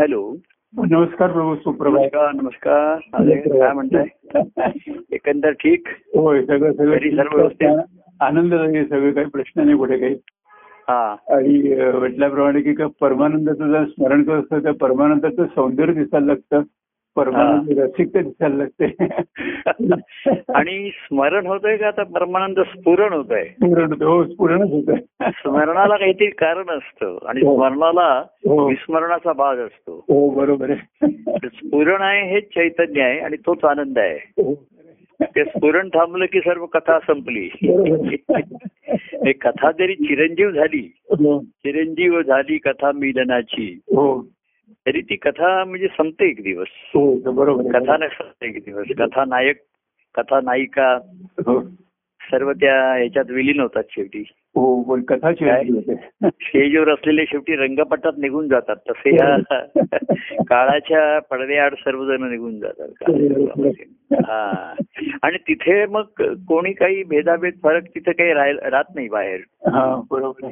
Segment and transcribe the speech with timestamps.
[0.00, 0.36] Hello.
[0.90, 2.34] नमस्कार प्रभू सुप्रभात.
[2.34, 2.98] नमस्कार
[3.36, 4.04] काय म्हणताय?
[5.12, 5.88] एकंदर ठीक?
[6.14, 7.98] होय सगळं घरी सर्व सगळं व्यवस्थित?
[8.20, 10.14] आनंद आहे सगळं काही प्रश्न नाही कुठे काही.
[10.88, 11.16] हा.
[11.28, 16.62] आणि म्हटल्याप्रमाणे की का परमानंदाचं जर स्मरण करत असतं त्या परमानंदाचं सौंदर्य दिसायला लागतं.
[17.16, 18.84] परमानंद रसिकता दिसायला लागते
[20.54, 21.86] आणि स्मरण होतंय का?
[21.86, 23.54] आता परमानंद स्फुरण होत आहे
[24.04, 27.18] हो होत स्मरणाला काहीतरी कारण असतं.
[27.26, 27.56] आणि हो.
[27.56, 28.68] स्मरणाला हो.
[28.68, 30.04] विस्मरणाचा भाग असतो.
[30.08, 31.08] हो बरोबर आहे.
[31.46, 34.54] स्फुरण आहे हेच चैतन्य आहे आणि तोच आनंद आहे.
[35.22, 37.50] ते स्फुरण थांबलं की सर्व कथा संपली.
[39.24, 40.82] हे कथा जरी चिरंजीव झाली
[41.36, 43.80] चिरंजीव झाली कथा मिलनाची.
[43.86, 44.26] हो.
[44.86, 46.66] तरी ती कथा म्हणजे संपते एक दिवस.
[46.94, 47.84] हो बरोबर आहे.
[47.84, 48.84] कथा नाही संपते एक दिवस.
[48.98, 49.56] कथा नायक
[50.14, 50.98] कथा नायिका
[51.46, 51.60] हो.
[52.20, 54.24] सर्व त्या ह्याच्यात विलीन होतात शेवटी.
[54.54, 55.32] हो पण कथा
[56.30, 58.76] स्टेजवर असलेले शेवटी रंगपटात निघून जातात.
[58.76, 59.36] तसे ह्या
[60.48, 63.10] काळाच्या पडद्याआड सर्वजण निघून जातात
[64.12, 64.74] हा.
[65.22, 69.40] आणि तिथे मग कोणी काही भेदाभेद फरक तिथे काही राहील राहत नाही बाहेर.
[69.66, 70.48] हा बरोबर.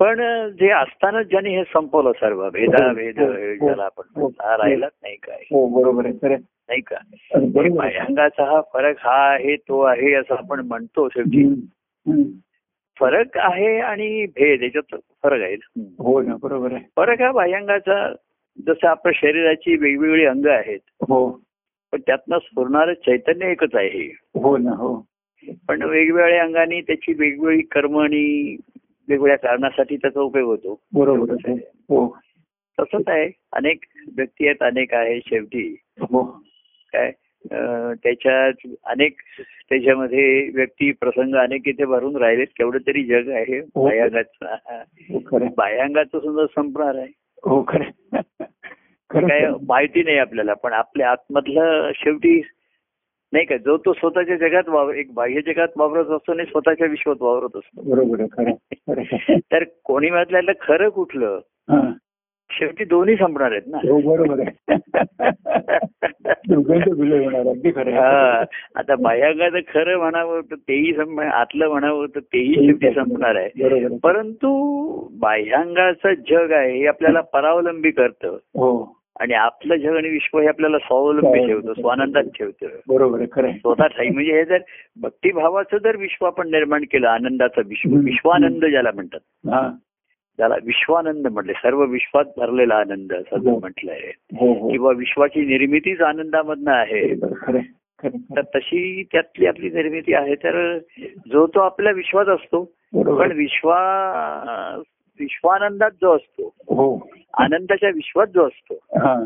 [0.00, 4.20] पण जे असतानाच ज्यांनी हे संपवलं सर्व भेदाभेद हो, हो, ज्याला आपण हो.
[4.20, 6.36] म्हणतो, हा राहिलाच नाही काय हो बरोबर आहे.
[6.68, 6.96] नाही का.
[7.74, 11.44] बाह्यांगाचा हा फरक हा आहे तो आहे असं आपण म्हणतो शेवटी.
[12.96, 15.54] फरक आहे आणि भेद याच्यात फरक आहे
[15.98, 18.06] हो ना बरोबर आहे फरक हा बाह्यांगाचा
[18.58, 21.28] जसं आपल्या शरीराची वेगवेगळी अंग आहेत हो
[21.92, 24.06] पण त्यातनं स्फुरणारं चैतन्य एकच आहे हे.
[24.42, 24.94] हो ना हो
[25.68, 28.56] पण वेगवेगळ्या अंगाने त्याची वेगवेगळी कर्म आणि
[29.08, 30.80] वेगवेगळ्या कारणासाठी त्याचा उपयोग होतो.
[30.94, 31.34] बरोबर
[31.88, 32.16] हो.
[32.80, 33.30] तसंच आहे.
[33.52, 33.84] अनेक
[34.16, 35.76] व्यक्ती आहेत अनेक आहे शेवटी.
[36.00, 36.24] हो.
[36.92, 37.12] काय
[38.02, 39.16] त्याच्यात अनेक
[39.68, 42.46] त्याच्यामध्ये व्यक्ती प्रसंग अनेक इथे भरून राहिलेत.
[42.46, 43.84] केवढं तरी जग आहे हो.
[43.84, 44.54] बाह्यांगाचं
[45.10, 45.38] हो.
[45.56, 47.12] बाह्यांगाचं सुद्धा संपणार आहे.
[47.44, 47.90] हो खरं
[49.10, 49.50] काय.
[49.68, 52.40] माहिती नाही आपल्याला पण आपल्या आतमधलं शेवटी
[53.34, 57.16] नाही का जो तो स्वतःच्या जगात वावर एक बाह्य जगात वावरत असतो आणि स्वतःच्या विश्वात
[57.20, 58.50] वावरत असतो बरोबर.
[59.38, 61.38] तर कोणी म्हटलं खरं कुठलं.
[62.50, 64.44] शेवटी दोन्ही संपणार आहेत ना हो बरोबर.
[68.74, 73.96] आता बाह्यांगाचं खरं म्हणावं तर तेही संप आतलं म्हणावं तर तेही शेवटी संपणार आहे.
[73.96, 74.68] परंतु
[75.20, 80.78] बाह्यांगाचं जग आहे हे आपल्याला परावलंबी करतं हो आणि आपलं जग आणि विश्व हे आपल्याला
[80.78, 82.66] स्वावलंबी ठेवतं स्वानंदात ठेवतं.
[82.88, 83.52] बरोबर खरं.
[83.52, 84.58] स्वतः ठाई म्हणजे हे जर
[85.00, 87.90] भक्तिभावाचं जर विश्व आपण निर्माण केलं आनंदाचं विश्व.
[88.04, 89.20] विश्वानंद ज्याला म्हणतात.
[89.24, 89.72] हा.
[90.36, 93.58] ज्याला विश्वानंद म्हटले सर्व विश्वात भरलेला आनंद असं हो.
[93.58, 94.12] म्हटलंय.
[94.36, 94.70] हो हो.
[94.70, 97.14] किंवा विश्वाची निर्मितीच आनंदामधनं आहे.
[98.04, 100.78] तर तशी त्यातली आपली निर्मिती आहे तर
[101.32, 102.64] जो तो आपल्या विश्वात असतो.
[102.94, 103.78] पण विश्वा
[105.20, 106.54] विश्वानंदात जो असतो.
[106.62, 107.08] हो.
[107.38, 108.74] आनंदाच्या विश्वात जो असतो.
[108.74, 109.24] हा.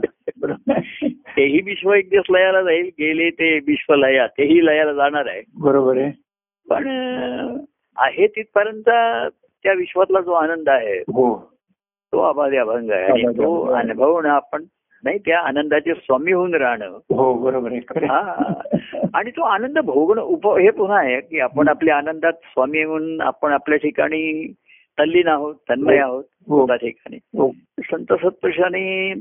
[1.06, 5.42] तेही विश्व एक दिवस लयाला जाईल गेले ते विश्व लया तेही लयाला जाणार आहे.
[5.58, 6.12] बरोबर आहे.
[6.70, 6.88] पण
[7.96, 8.82] आहे तिथपर्यंत
[9.62, 11.52] त्या विश्वातला जो आनंद आहे हो.
[12.12, 13.04] तो अबाधी अभंग आहे.
[13.04, 13.66] आणि तो.
[13.66, 14.64] अनुभवणं आपण
[15.04, 16.86] नाही त्या आनंदाचे स्वामी होऊन राहणं.
[16.86, 18.06] हो बरोबर आहे.
[18.06, 18.52] हा.
[19.14, 23.52] आणि तो आनंद भोगणं उप हे पुन्हा आहे की आपण आपल्या आनंदात स्वामी म्हणून आपण
[23.52, 24.52] आपल्या ठिकाणी
[24.98, 26.66] तल्लीन आहोत तन्मय आहोत हो.
[26.66, 27.16] त्या ठिकाणी.
[27.16, 27.50] हो.
[27.78, 29.14] संत सत्पुरुषांनी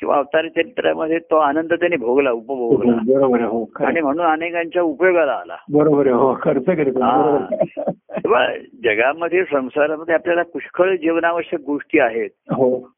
[0.00, 2.92] किंवा अवतार चरित्रामध्ये तो आनंद त्यांनी भोगला उपभोगला.
[2.92, 4.00] बरोबर हो आणि.
[4.00, 5.56] म्हणून अनेकांच्या उपयोगाला आला.
[5.72, 7.46] बरोबर हो खर्च हा.
[8.12, 8.46] तेव्हा
[8.84, 12.30] जगामध्ये संसारामध्ये आपल्याला पुष्कळ जीवनावश्यक गोष्टी आहेत.
[12.50, 12.90] हो.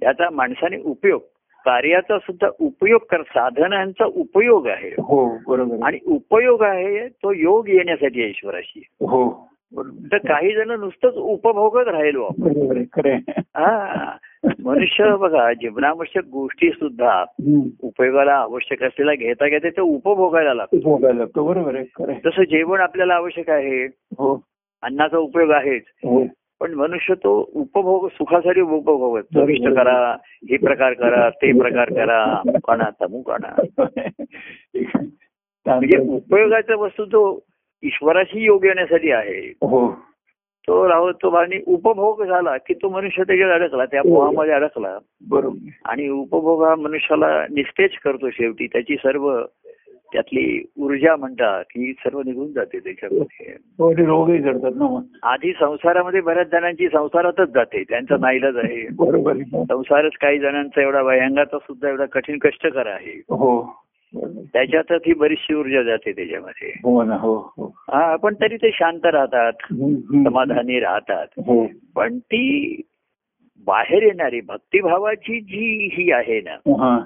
[0.00, 1.20] त्याचा माणसाने उपयोग
[1.64, 4.88] कार्याचा सुद्धा उपयोग कर साधनांचा उपयोग आहे.
[4.88, 5.76] हो बरोबर.
[5.82, 8.82] आणि उपयोग आहे तो योग येण्यासाठी ईश्वराशी.
[9.00, 9.48] हो.
[10.12, 13.18] तर काही जण नुसतंच उपभोगत राहिलो आपण.
[13.38, 14.16] हा.
[14.64, 17.24] मनुष्य बघा जीवनावश्यक गोष्टी सुद्धा.
[17.82, 21.44] उपयोगाला आवश्यक असलेला घेता घेता ते उपभोगायला लागतो.
[21.44, 22.14] बरोबर आहे.
[22.24, 24.42] जसं जेवण आपल्याला आवश्यक आहे हो.
[24.82, 25.82] अन्नाचा उपयोग आहेच.
[25.86, 26.26] हो.
[26.60, 29.68] पण मनुष्य तो उपभोग सुखासाठी उपभोगत चविष्ट.
[29.68, 33.62] करा हे प्रकार करा ते प्रकार करा अमुक आणा तमुक आणा
[35.66, 37.38] म्हणजे उपयोगाचा वस्तू जो
[37.86, 39.48] ईश्वराशी योग येण्यासाठी आहे.
[39.48, 39.98] हो.
[40.68, 44.08] तो राहत तो आणि उपभोग झाला की तो मनुष्य त्याच्यात अडकला त्या हो.
[44.08, 44.98] मोहामध्ये अडकला.
[45.28, 45.68] बरोबर.
[45.84, 48.66] आणि उपभोग हा मनुष्याला निस्तेज करतो शेवटी.
[48.66, 49.42] त्याची सर्व
[50.12, 53.56] त्यातली ऊर्जा म्हणतात ही सर्व निघून जाते त्याच्यामध्ये.
[53.78, 57.84] हो रोगही जडतात ना आधी संसारामध्ये बऱ्याच जणांची संसारातच जाते.
[57.88, 58.88] त्यांचा नाईलाज आहे.
[58.96, 59.32] बरोबर.
[59.68, 63.18] संसारच काही जणांचा एवढा वयांगाचा सुद्धा एवढा कठीण कष्टकर आहे.
[63.18, 63.85] हो.
[64.24, 66.68] त्याच्यातच ही बरीचशी ऊर्जा जाते त्याच्यामध्ये.
[66.68, 67.66] हो ना हो हो.
[67.66, 69.52] हा पण तरी ते शांत राहतात.
[70.24, 71.26] समाधानी राहतात.
[71.46, 71.66] हो.
[71.94, 72.80] पण ती
[73.66, 76.98] बाहेर येणारी भक्तिभावाची जी ही आहे ना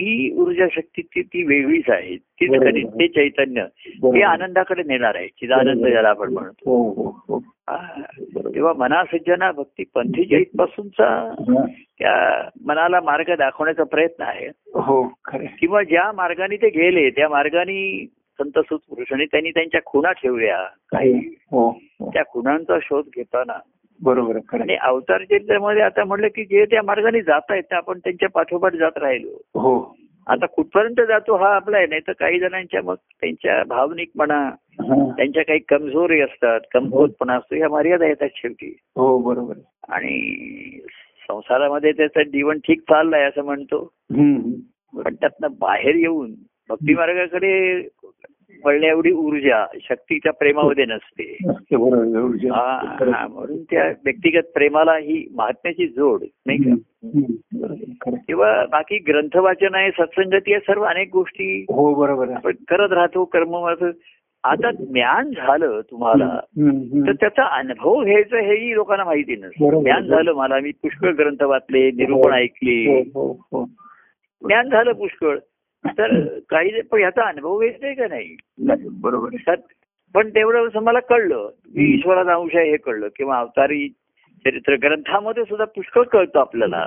[0.00, 2.16] ती ऊर्जा शक्ती ती ती वेगळीच आहे.
[2.42, 3.62] खरी ते चैतन्य.
[4.04, 5.86] हे आनंदाकडे नेणार आहे चिदानंद.
[5.86, 7.40] ज्याला आपण म्हणतो हो हो हो.
[8.54, 11.66] तेव्हा मना सज्जना भक्ती पंथीच्या इथपासूनचा हा.
[11.98, 18.06] त्या मनाला मार्ग दाखवण्याचा प्रयत्न आहे हो किंवा ज्या मार्गाने ते गेले त्या मार्गाने
[18.40, 21.34] संत पुरुषांनी त्यांनी त्यांच्या खुणा ठेवल्या काही
[22.04, 23.58] त्या खुणांचा शोध घेताना
[24.02, 28.74] बरोबर आणि अवतार चरित्रामध्ये आता म्हणलं की जे त्या मार्गाने जात आहेत आपण त्यांच्या पाठोपाठ
[28.74, 33.62] जात राहिलो हो आता कुठपर्यंत जातो हा आपला आहे नाही तर काही जणांच्या मग त्यांच्या
[33.64, 34.50] भावनिक म्हणा.
[35.16, 39.54] त्यांच्या काही कमजोरी असतात कमकुवतपणा असतो ह्या मर्यादा येतात शेवटी हो बरोबर.
[39.88, 40.80] आणि
[41.28, 43.82] संसारामध्ये त्याचं जीवन ठीक चाललंय असं म्हणतो.
[44.94, 46.34] पण त्यातनं बाहेर येऊन
[46.70, 47.80] भक्ती मार्गाकडे
[48.64, 51.38] वळण्या एवढी ऊर्जा शक्तीच्या प्रेमामध्ये नसते.
[51.44, 56.74] म्हणून त्या व्यक्तिगत प्रेमाला ही महात्म्याची जोड नाही का.
[58.28, 61.62] किंवा बाकी ग्रंथ वाचन आहे सत्संगती आहे सर्व अनेक गोष्टी.
[61.62, 63.74] हो बरोबर आपण करत राहतो कर्म.
[64.44, 66.40] आता ज्ञान झालं तुम्हाला.
[67.06, 69.82] तर त्याचा अनुभव घ्यायचं हेही लोकांना माहिती नसतं.
[69.82, 72.86] ज्ञान झालं मला मी पुष्कळ ग्रंथ वाचले निरूपण ऐकली.
[72.86, 73.70] हो हो हो.
[74.46, 75.38] ज्ञान झालं पुष्कळ.
[75.86, 78.36] तर काही पण याचा अनुभव घ्यायचाय का नाही?
[79.02, 79.54] बरोबर
[80.14, 83.88] पण तेवढं असं मला कळलं की ईश्वराचा अंश आहे हे कळलं किंवा अवतारी
[84.46, 86.86] चरित्र ग्रंथामध्ये सुद्धा पुष्कळ कळतं आपल्याला.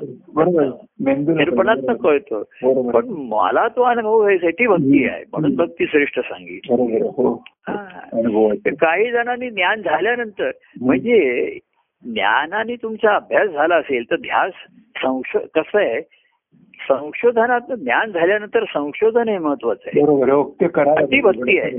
[1.33, 2.43] निरूपणातनं कळतं.
[2.91, 6.97] पण मला तो अनुभव घ्यायचा ती भक्ती आहे म्हणून भक्ती श्रेष्ठ सांगितली.
[6.97, 8.53] हो.
[8.81, 10.51] काही जणांनी ज्ञान झाल्यानंतर
[10.81, 11.57] म्हणजे
[12.03, 14.51] ज्ञानाने तुमचा अभ्यास झाला असेल तर ध्यास
[14.97, 16.01] संशो कसं आहे?
[16.89, 20.01] संशोधनात ज्ञान झाल्यानंतर संशोधन हे महत्वाचं आहे.
[20.01, 21.77] हो, ते भक्ती आहे.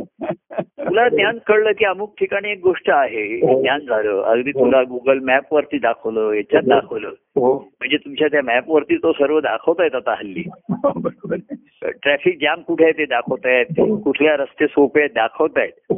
[0.60, 3.62] तुला ज्ञान कळलं की अमुक ठिकाणी एक गोष्ट आहे हो.
[3.62, 6.68] ज्ञान झालं अगदी तुला गुगल मॅप वरती दाखवलं याच्यात हो.
[6.68, 10.44] दाखवलं हो म्हणजे तुमच्या त्या मॅप वरती तो सर्व दाखवतायत आता हल्ली.
[11.82, 13.96] ट्रॅफिक जॅम कुठे आहे ते दाखवतायत हो.
[13.96, 15.92] कुठल्या रस्ते सोपे आहेत दाखवतायत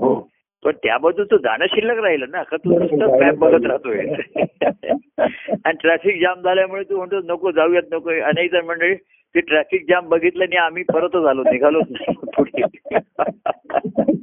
[0.66, 3.66] पण त्याबाजूचं जाणं शिल्लक राहिलं ना का तू नुसतं मॅप बघत.
[3.66, 3.98] राहतोय
[5.64, 8.94] आणि ट्रॅफिक जाम झाल्यामुळे तू म्हणतो नको जाऊयात नको अनेक जण मंडळी
[9.34, 12.62] ते ट्रॅफिक जाम बघितलं नाही आम्ही परतच आलो निघालोच नाही पुढे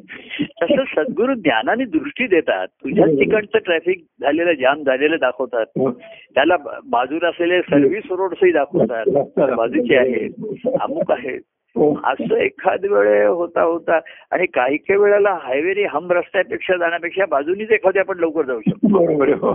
[0.62, 3.10] तसं सद्गुरू ज्ञानाने दृष्टी देतात तुझ्याच.
[3.10, 5.90] ठिकाणचं ट्रॅफिक झालेलं जाम झालेलं दाखवतात हो.
[6.36, 6.56] त्याला
[6.86, 11.42] बाजूला असलेले सर्व्हिस रोड्सही दाखवतात बाजूचे आहेत अमुक आहेत.
[11.78, 14.00] असं एखाद वेळे होता होता
[14.32, 19.48] आणि काही काही वेळेला हायवेने हम रस्त्यापेक्षा जाण्यापेक्षा बाजूनीच एखाद्या आपण लवकर जाऊ शकतो.
[19.48, 19.54] हो.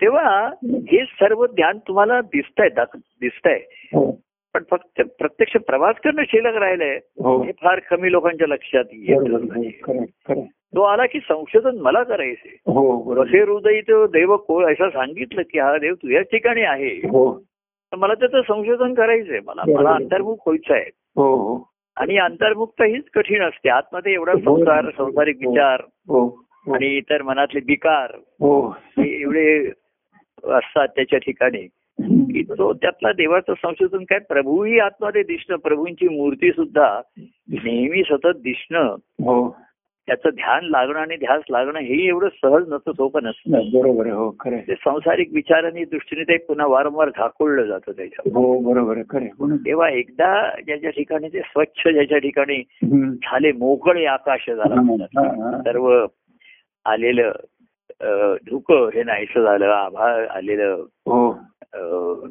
[0.00, 3.58] तेव्हा हे सर्व ज्ञान तुम्हाला दिसतंय दिसतंय
[3.94, 4.10] हो.
[4.54, 7.42] पण फक्त प्रत्यक्ष प्रवास करणं शिल्लक राहिलंय हो.
[7.42, 9.80] हे फार कमी लोकांच्या लक्षात येत.
[9.88, 10.46] हो.
[10.74, 15.42] तो आला की संशोधन मला करायचंय हो बरोबर वसे हृदय तो देव कोळ असं सांगितलं
[15.42, 17.32] की हा देव तुझ्याच ठिकाणी आहे हो
[17.92, 19.62] तर मला त्याचं संशोधन करायचंय मला.
[19.68, 21.70] मला अंतर्मुख व्हायचं आहे हो हो.
[21.96, 23.68] आणि अंतर्मुक्त हीच कठीण असते.
[23.68, 24.56] आतमध्ये एवढा हो.
[24.56, 25.50] संसार संसारिक हो.
[25.50, 26.74] विचार हो हो.
[26.74, 28.68] आणि इतर मनातले विकार हो.
[28.68, 29.66] हे एवढे
[30.44, 31.68] असतात त्याच्या ठिकाणी.
[32.02, 34.18] की तो त्यातला देवाचं संशोधन काय?
[34.18, 37.00] प्रभूही आतमध्ये दिसणं प्रभूंची मूर्ती सुद्धा
[37.48, 38.94] नेहमी सतत दिसणं.
[39.04, 39.56] हो.
[40.08, 44.58] त्याचं ध्यान लागणं आणि ध्यास लागणं हे एवढं सहज नसतं सोपं नसतं बरोबर हो खरं.
[44.58, 49.26] ते संसारिक विचारांनी दृष्टीने ते पुन्हा वारंवार झाकोळलं जातं त्याच्यावर हो बरोबर खरं.
[49.38, 49.56] हो.
[49.56, 50.32] तेव्हा एकदा
[50.66, 52.60] ज्याच्या ठिकाणी ते स्वच्छ ज्याच्या ठिकाणी.
[53.22, 54.82] झाले मोकळे आकाश झाला.
[55.62, 55.88] सर्व
[56.86, 57.32] आलेलं
[58.46, 61.30] धुकं हे नाहीसं झालं आभाळ आलेलं हो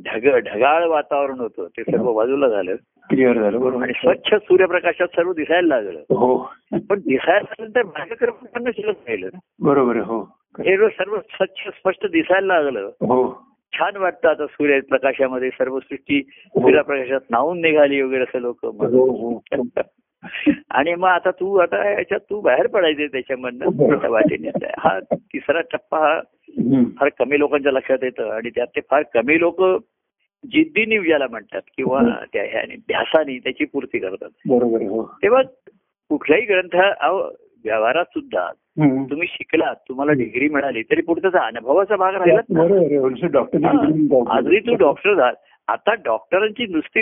[0.05, 2.75] ढग ढगाळ वातावरण होतं ते सर्व बाजूला झालं
[3.11, 3.83] क्लिअर झालं बरोबर.
[3.83, 5.99] आणि स्वच्छ सूर्यप्रकाशात सर्व दिसायला लागलं.
[5.99, 6.51] हो.
[6.89, 9.29] पण दिसायला नंतर भाग्यक्रम शिल्लक राहिलं.
[9.59, 10.21] बरोबर हो.
[10.59, 12.79] हे सर्व स्वच्छ स्पष्ट दिसायला लागलं.
[12.79, 13.51] हो.
[13.73, 18.65] छान वाटतं आता सूर्यप्रकाशामध्ये सर्व सृष्टी सूर्यप्रकाशात नाहून निघाली वगैरे असं लोक.
[18.65, 19.41] हो हो.
[20.69, 24.49] आणि मग आता तू आता याच्यात तू बाहेर पडायचे त्याच्यामधनं त्या वाटेने.
[24.79, 26.83] हा तिसरा टप्पा हा.
[26.99, 29.61] फार कमी लोकांच्या लक्षात येतं आणि त्यात ते फार कमी लोक
[30.45, 32.01] जिद्दीने ज्याला म्हणतात किंवा
[32.33, 34.29] त्या ह्याने ध्यासाने त्याची पूर्ती करतात.
[34.49, 35.19] बरोबर हो.
[35.23, 35.41] तेव्हा
[36.09, 36.75] कुठलाही ग्रंथ
[37.65, 38.51] व्यवहारात सुद्धा.
[39.09, 42.15] तुम्ही शिकलात तुम्हाला डिग्री मिळाली तरी पुढे त्याचा अनुभवाचा भाग
[43.27, 44.37] डॉक्टर हा.
[44.37, 45.31] आजही तू डॉक्टर झाला.
[45.67, 47.01] आता डॉक्टरांची नुसती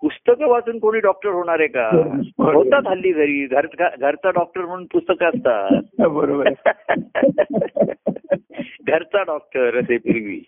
[0.00, 1.90] पुस्तकं वाचून कोणी डॉक्टर होणार आहे का?
[2.38, 2.54] बरोबर.
[2.54, 3.46] होतात हल्ली घरी.
[3.46, 3.66] घर
[4.00, 6.06] घरचा डॉक्टर म्हणून पुस्तकं असतात.
[6.08, 6.48] बरोबर
[8.88, 10.40] घरचा डॉक्टर असे पूर्वी.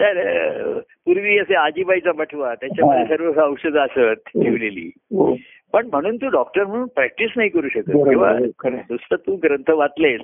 [0.00, 3.16] तर पूर्वी असे आजीबाईचा बटवा त्याच्यामध्ये हा.
[3.16, 4.90] सर्व औषधं असत ठेवलेली.
[4.96, 5.36] हो.
[5.72, 7.90] पण म्हणून तू डॉक्टर म्हणून प्रॅक्टिस नाही करू शकत.
[7.90, 8.70] किंवा आहे.
[8.74, 10.20] नुसतं तू ग्रंथ वाचलेस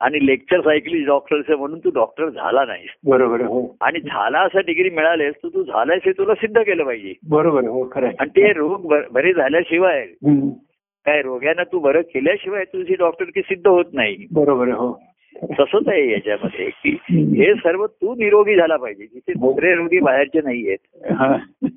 [0.00, 2.90] आणि लेक्चर ऐकली डॉक्टरचं म्हणून तू डॉक्टर झाला नाहीस.
[3.06, 3.76] बरोबर हो.
[3.80, 7.12] आणि झाला असं डिग्री मिळालेस तर तू झालायस हे तुला सिद्ध केलं पाहिजे.
[7.28, 8.06] बरोबर हो खरं.
[8.06, 10.06] आणि ते रोग बर- झाल्याशिवाय.
[11.06, 14.16] काय रोग्यांना तू बरं केल्याशिवाय तुझी डॉक्टर की सिद्ध होत नाही.
[14.32, 15.02] बरोबर हो.
[15.34, 16.70] तसंच आहे याच्यामध्ये.
[16.70, 16.96] की.
[17.10, 19.06] हे सर्व तू निरोगी झाला पाहिजे.
[19.06, 19.52] जिथे हो.
[19.52, 21.36] दुसरे रोगी बाहेरचे नाहीयेत हा.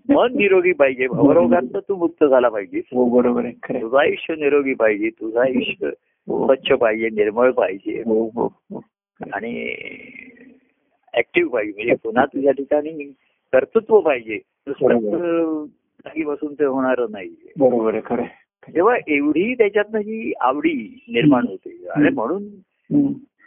[0.10, 1.08] मन निरोगी पाहिजे.
[1.08, 2.78] भवरोगात तू मुक्त झाला पाहिजे.
[2.80, 3.54] हो बरोबर आहे.
[3.82, 5.10] तुझं आयुष्य निरोगी पाहिजे.
[5.10, 5.88] तुझं आयुष्य
[6.28, 6.46] हो.
[6.46, 8.04] स्वच्छ पाहिजे निर्मळ पाहिजे.
[8.06, 8.82] हो हो हो.
[9.34, 9.70] आणि
[11.18, 11.74] ऍक्टिव्ह पाहिजे.
[11.76, 13.12] म्हणजे पुन्हा तुझ्या ठिकाणी
[13.54, 14.40] कर्तृत्व पाहिजे.
[16.04, 17.30] काही बसून ते होणार नाही
[17.60, 18.02] बरोबर आहे.
[18.06, 18.24] खरं.
[18.76, 21.78] तेव्हा एवढी त्याच्यातनं जी आवडी निर्माण होते.
[21.96, 22.44] आणि म्हणून.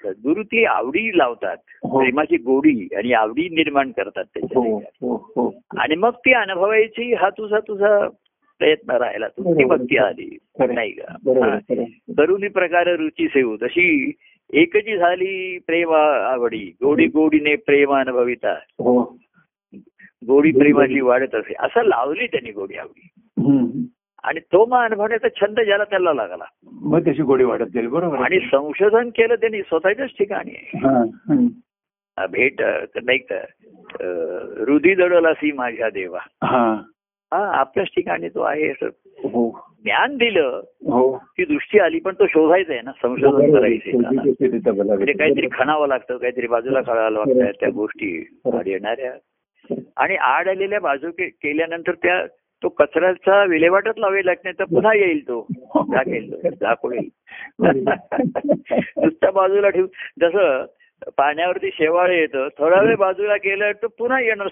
[0.04, 1.98] सद्गुरू ती आवडी लावतात हो.
[1.98, 7.58] प्रेमाची गोडी आणि आवडी निर्माण करतात हो त्याच्या हो आणि मग ती अनुभवायची हा तुझा
[7.58, 8.08] तुझा
[8.58, 9.76] प्रयत्न राहिला तुझी बरोबर.
[9.76, 10.38] भक्ती आली.
[10.60, 11.58] नाही का.
[12.16, 13.56] करुणी प्रकार रुची सेवू.
[13.56, 14.12] तशी
[14.52, 16.72] एकची झाली प्रेम आवडी.
[16.82, 18.54] गोडी गोडीने प्रेम अनुभविता.
[20.26, 21.54] गोडी प्रेमाची वाढत असे.
[21.58, 23.08] असं लावली त्यांनी गोडी आवडी.
[24.22, 26.44] आणि तो मग अनुभवण्याचा छंद ज्याला त्याला लागला.
[26.72, 28.16] मग त्याची गोडी वाढत जाईल बरोबर.
[28.16, 30.70] आणि संशोधन केलं त्यांनी स्वतःच्याच ठिकाणी.
[30.74, 32.26] हा.
[32.26, 32.62] भेट
[33.04, 33.18] नाही
[34.00, 34.04] अ,
[34.58, 36.18] हृदी दडलासी माझ्या देवा.
[36.44, 36.80] हा.
[37.32, 38.86] आपल्याच ठिकाणी तो आहे असं.
[39.24, 39.68] हो.
[39.84, 41.16] ज्ञान दिलं हो.
[41.18, 43.98] ती दृष्टी आली पण तो शोधायचा आहे ना संशोधन बघायचं.
[43.98, 49.12] म्हणजे काहीतरी खणावं लागतं काहीतरी बाजूला काढावं लागतं त्या गोष्टी येणाऱ्या.
[49.96, 52.26] आणि आड आलेल्या बाजू केल्यानंतर त्या
[52.62, 55.46] तो कचऱ्याचा विल्हेवाटच लावेल नाही तर पुन्हा येईल तो
[56.60, 57.08] झाकून येईल
[57.62, 59.88] नुसत्या बाजूला ठेवून
[60.20, 60.64] जसं
[61.18, 64.46] पाण्यावरती शेवाळ येतं थोडा वेळ बाजूला केलं तर पुन्हा येणार.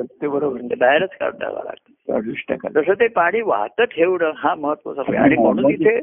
[0.00, 0.68] ते बरोबर आहे.
[0.70, 2.80] ते बाहेरच काढावं लागतं.
[2.80, 5.16] तसं ते पाणी वाहतं ठेवणं हा महत्त्वाचा आहे.
[5.16, 6.00] आणि म्हणून इथे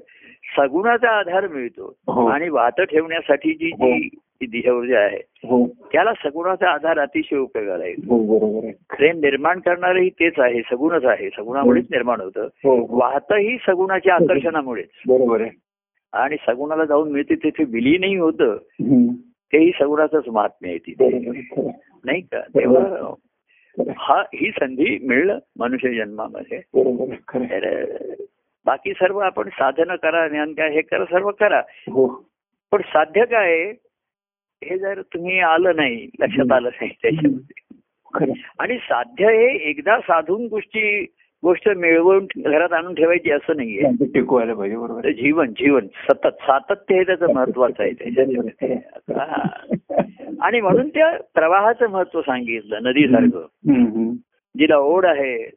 [0.57, 2.27] सगुणाचा आधार मिळतो हो.
[2.27, 3.87] आणि वाहतं ठेवण्यासाठीची हो.
[3.87, 4.09] जी
[4.45, 5.19] जी दिशा आहे.
[5.35, 5.67] हो.
[5.67, 11.29] त्याला सगुणाचा आधार अतिशय उपयोगाला येतो हो प्रेम निर्माण करणारही तेच आहे सगुणच आहे.
[11.29, 12.41] सगुणामुळेच निर्माण होतं.
[12.41, 12.97] हो हो.
[12.97, 14.89] वाहतही सगुणाच्या आकर्षणामुळेच.
[15.07, 15.49] बरोबर आहे.
[16.13, 18.57] आणि सगुणाला जाऊन मिळते तिथे विलीनही होतं.
[19.53, 21.09] तेही सगुणाचंच महात्म्य आहे तिथे.
[22.05, 22.39] नाही का?
[22.39, 23.13] तेव्हा.
[23.97, 26.57] हा ही संधी मिळलं मनुष्य जन्मामध्ये.
[28.65, 31.59] बाकी सर्व आपण साधनं करा ज्ञान काय हे करा सर्व करा.
[31.69, 32.25] हो.
[32.71, 33.73] पण साध्य काय
[34.65, 38.34] हे जर तुम्ही आलं नाही लक्षात आलं नाही त्याच्यामध्ये.
[38.60, 41.05] आणि साध्य हे एकदा साधून गोष्टी
[41.43, 44.05] गोष्ट मिळवून घरात आणून ठेवायची असं नाहीये.
[44.05, 45.10] टिकवायला पाहिजे बरोबर.
[45.10, 45.88] जीवन जीवन.
[45.88, 49.19] सतत सातत्य हे त्याचं महत्वाचं आहे त्याच्यात.
[50.41, 54.13] आणि म्हणून त्या प्रवाहाचं महत्त्व सांगितलं नदीसारखं.
[54.57, 55.50] जिला ओढ आहे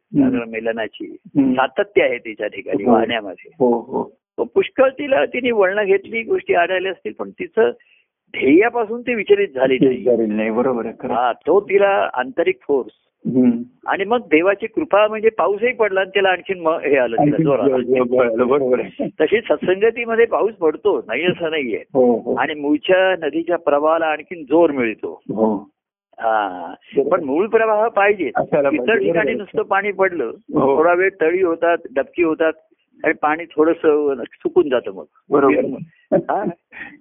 [0.47, 1.15] मिलनाची.
[1.37, 2.91] सातत्य आहे तिच्या ठिकाणी हो.
[2.91, 3.51] वाहण्यामध्ये.
[3.59, 4.45] हो हो.
[4.55, 7.71] पुष्कळ तिला तिने वळणं घेतली गोष्टी आढळल्या असतील पण तिचं
[8.37, 10.49] ध्येयापासून ती विचलित झाली नाही.
[10.49, 10.85] बरोबर.
[10.85, 12.91] हा तो तिला आंतरिक फोर्स.
[13.87, 17.59] आणि मग देवाची कृपा म्हणजे पाऊसही पडला आणि त्याला आणखीन हे आलं तिला आणखी जोर
[17.59, 18.81] आला जो- जो बळालं, बरोबर
[19.21, 21.83] तशी सत्संगतीमध्ये पाऊस पडतो नाही असं नाहीये.
[21.93, 22.35] हो हो.
[22.35, 25.21] आणि मूळच्या नदीच्या प्रवाहाला आणखीन जोर मिळतो.
[25.29, 25.69] हो.
[26.19, 26.73] हा.
[27.11, 28.31] पण मूळ प्रवाह पाहिजे.
[28.73, 29.33] इतर ठिकाणी.
[29.33, 30.31] नुसतं पाणी पडलं.
[30.75, 32.53] थोडा वेळ तळी होतात डबकी होतात
[33.03, 33.75] आणि पाणी थोडस
[34.33, 35.05] सुकून जातं मग.
[35.29, 35.63] बरोबर.
[36.29, 36.45] हा.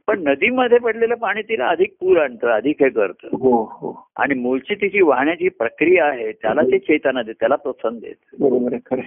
[0.06, 3.28] पण नदीमध्ये पडलेलं पाणी तिला अधिक पूर आणतं अधिक हे करतं.
[3.32, 4.08] हो हो.
[4.16, 8.36] आणि मूळची तिची वाहण्याची प्रक्रिया आहे त्याला ते चेतना देत त्याला प्रोत्साहन देत.
[8.40, 9.00] बरोबर.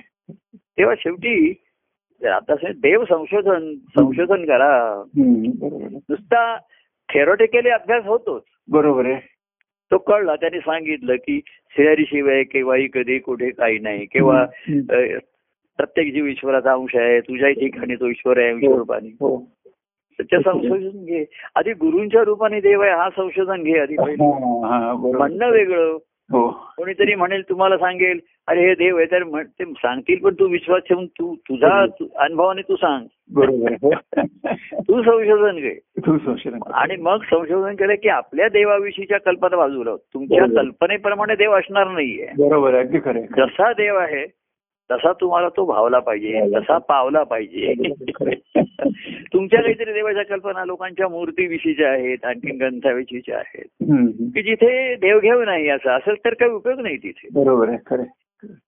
[0.55, 1.53] तेव्हा शेवटी
[2.33, 5.03] आता देव संशोधन संशोधन करा.
[6.10, 6.57] नुसता
[7.13, 8.43] थेरोटिकली अभ्यास होतोच.
[8.67, 9.21] बरोबर आहे.
[9.91, 11.41] तो कळला त्याने सांगितलं की
[11.77, 14.05] शिवाय केव्हाही कधी कुठे काही नाही.
[14.05, 14.45] किंवा
[15.78, 17.20] प्रत्येक जीव ईश्वराचा अंश आहे.
[17.20, 19.08] तुझ्याही ठिकाणी तो ईश्वर आहे ईश्वर रूपाने.
[19.08, 19.51] हो.
[20.18, 21.25] त्याच्या संशोधन घे.
[21.56, 24.12] आधी गुरुंच्या रूपाने देव आहे हा संशोधन घे आधी हा,
[24.68, 24.94] हा.
[25.18, 25.98] म्हणणं वेगळं.
[26.32, 26.50] हो.
[26.78, 29.06] कोणीतरी म्हणेल तुम्हाला सांगेल अरे हे देव आहे.
[29.06, 31.86] तर ते सांगतील पण तू विश्वास ठेवून तू तुझा
[32.16, 33.06] अनुभवाने तू सांग.
[33.34, 33.96] बरोबर.
[34.74, 35.80] तू संशोधन घे.
[35.98, 36.60] तू संशोधन.
[36.74, 40.46] आणि मग संशोधन केलं की आपल्या देवाविषयीच्या कल्पना बाजूला तुमच्या.
[40.46, 42.28] कल्पनेप्रमाणे देव असणार नाहीये.
[42.38, 42.74] बरोबर.
[42.74, 43.22] अगदी खरं.
[43.38, 44.40] जसा देव आहे
[44.91, 47.74] तसा तुम्हाला तो भावला पाहिजे तसा पावला पाहिजे.
[49.33, 53.86] तुमच्या काहीतरी देवाच्या कल्पना लोकांच्या मूर्तीविषयीच्या आहेत आणखी ग्रंथाविषयीच्या आहेत.
[54.36, 57.27] की जिथे देवघेव नाही असं असेल तर काही उपयोग नाही तिथे.
[57.33, 58.03] बरोबर आहे.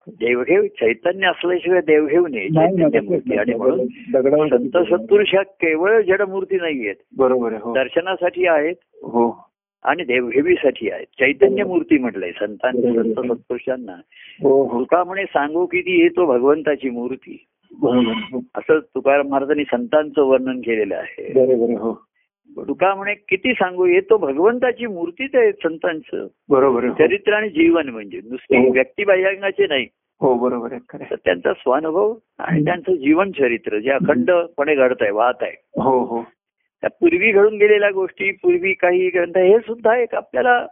[0.08, 3.38] देवघेव चैतन्य असल्याशिवाय देवघेव नाही चैतन्य मूर्ती.
[3.38, 3.88] आणि म्हणून
[4.50, 6.96] संत सत्पुरुष ह्या केवळ जडमूर्ती नाहीयेत.
[7.18, 7.74] बरोबर आहे हो.
[7.74, 8.76] दर्शनासाठी आहेत.
[9.04, 9.53] हो.
[9.86, 12.94] आणि देवघेवीसाठी आहेत चैतन्य मूर्ती म्हटलंय संतांनी.
[12.94, 13.96] संत सत्पुरुषांना
[14.42, 17.38] हो हो तुका म्हणे सांगू किती हे तो भगवंताची मूर्ती.
[17.72, 17.92] हो.
[18.56, 21.76] असं तुकाराम महाराजांनी संतांचं वर्णन केलेलं आहे.
[21.78, 21.94] हो
[22.68, 26.90] तुका म्हणे किती सांगू हे तो भगवंताची मूर्तीच आहे संतांचं बरोबर.
[26.90, 28.70] चरित्र आणि जीवन म्हणजे नुसती.
[28.70, 29.88] व्यक्ती बाह्यांगाचे नाही
[30.22, 31.10] हो बरोबर आहे खरं आहे.
[31.12, 36.24] तर त्यांचा स्वानुभव आणि त्यांचं जीवन चरित्र जे अखंडपणे घडत आहे वाहत आहे हो हो
[36.84, 40.66] त्या पूर्वी घडून गेलेल्या गोष्टी पूर्वी काही ग्रंथ हे सुद्धा एक आपल्याला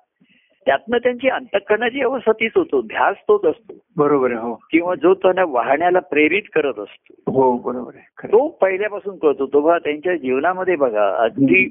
[0.65, 2.81] त्यातनं त्यांची अंतकरणाची अवस्था तीच होतो.
[2.81, 3.73] ध्यास तोच असतो.
[3.97, 4.53] बरोबर आहे हो.
[4.53, 7.31] किंवा जो त्यांना वाहण्याला प्रेरित करत असतो.
[7.31, 8.27] हो बरोबर आहे.
[8.27, 11.69] तो पहिल्यापासून कळतो तो बघा त्यांच्या जीवनामध्ये बघा अगदी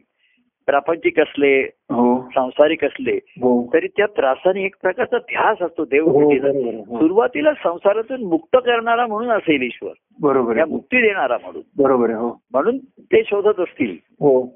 [0.66, 2.28] प्रापंचिक असले हो.
[2.34, 3.70] सांसारिक असले हो.
[3.72, 5.84] तरी त्या त्रासाने एक प्रकारचा ध्यास असतो
[6.44, 6.78] आहे.
[6.78, 6.98] हो.
[6.98, 9.92] सुरुवातीला संसारातून मुक्त करणारा म्हणून असेल ईश्वर.
[10.20, 11.62] बरोबर मुक्ती देणारा म्हणून.
[11.76, 12.40] बरोबर आहे हो.
[12.52, 13.96] म्हणून ते शोधत असतील.
[14.20, 14.54] हो.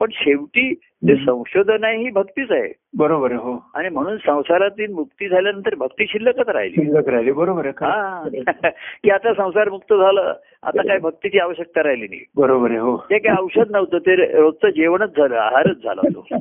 [0.00, 1.14] पण शेवटी ते.
[1.14, 2.72] संशोधन आहे ही भक्तीच आहे.
[2.98, 3.70] बरोबर आहे हो.
[3.74, 6.74] आणि म्हणून संसारातील मुक्ती झाल्यानंतर भक्ती शिल्लकच राहिली.
[6.74, 8.28] शिल्लक राहिली बरोबर आहे हा.
[9.04, 12.24] की आता संसार मुक्त झालं आता काय भक्तीची आवश्यकता राहिली नाही.
[12.36, 12.96] बरोबर आहे हो.
[12.96, 16.26] ते काही औषध नव्हतं ते रोजचं जेवणच झालं आहारच झाला तो.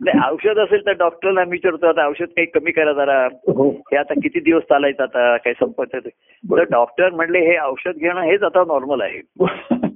[0.00, 3.26] नाही औषध असेल तर डॉक्टरला मी विचारतो आता औषध काही कमी करा जरा.
[3.26, 3.70] हो.
[3.70, 5.96] हे आता किती दिवस चालायचं आता काही संपत.
[5.96, 9.20] तर डॉक्टर म्हणले हे औषध घेणं हेच आता नॉर्मल आहे.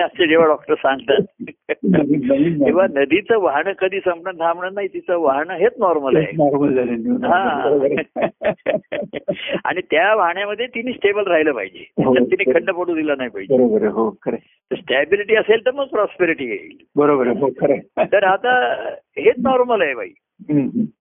[0.00, 1.44] असे जेव्हा डॉक्टर सांगतात.
[2.66, 6.28] तेव्हा नदीचं वाहनं कधी संपणं थांबणं नाही तिचं वाहनं हेच नॉर्मल आहे.
[9.64, 12.04] आणि त्या वाहण्यामध्ये तिने स्टेबल राहिलं पाहिजे.
[12.04, 12.14] हो.
[12.14, 13.76] तिने खंड पडू दिला नाही पाहिजे.
[13.76, 13.86] आहे.
[13.86, 14.16] हो
[14.72, 16.84] स्टॅबिलिटी असेल तर मग प्रॉस्पेरिटी येईल.
[16.96, 17.50] बरोबर हो.
[17.98, 18.84] तर आता
[19.18, 20.08] हेच नॉर्मल आहे बाई.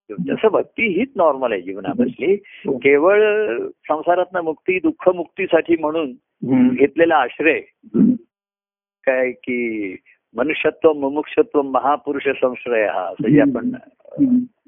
[0.10, 2.36] जसं भक्ती हीच नॉर्मल आहे जीवनामधली.
[2.68, 6.12] केवळ संसारातनं मुक्ती दुःख मुक्तीसाठी म्हणून.
[6.76, 7.62] घेतलेला आश्रय.
[9.08, 9.58] काय की
[10.36, 13.72] मनुष्यत्व मुमुक्षत्व महापुरुष संश्रय हा असं जे आपण.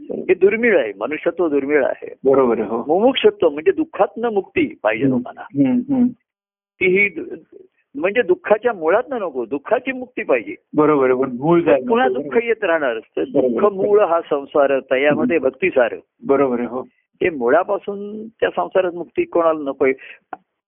[0.10, 2.14] हे दुर्मिळ आहे मनुष्यत्व दुर्मिळ आहे.
[2.24, 2.78] बरोबर हो.
[2.88, 5.44] मुमुक्षत्व म्हणजे दुःखातनं मुक्ती पाहिजे लोकांना.
[6.80, 7.10] ती ही
[7.96, 10.56] म्हणजे दुःखाच्या मुळात नको दुःखाची मुक्ती पाहिजे.
[10.76, 13.00] बरोबर पुन्हा दुःख येत राहणार?
[13.00, 15.96] तर दुःख मूळ हा संसार तयामध्ये भक्तिसार
[16.28, 16.84] बरोबर हो.
[17.22, 19.94] ते मुळापासून त्या संसारात मुक्ती कोणाला नकोय?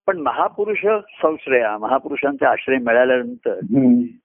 [0.07, 0.77] पण महापुरुष
[1.21, 3.59] संश्रय महापुरुषांचा आश्रय मिळाल्यानंतर.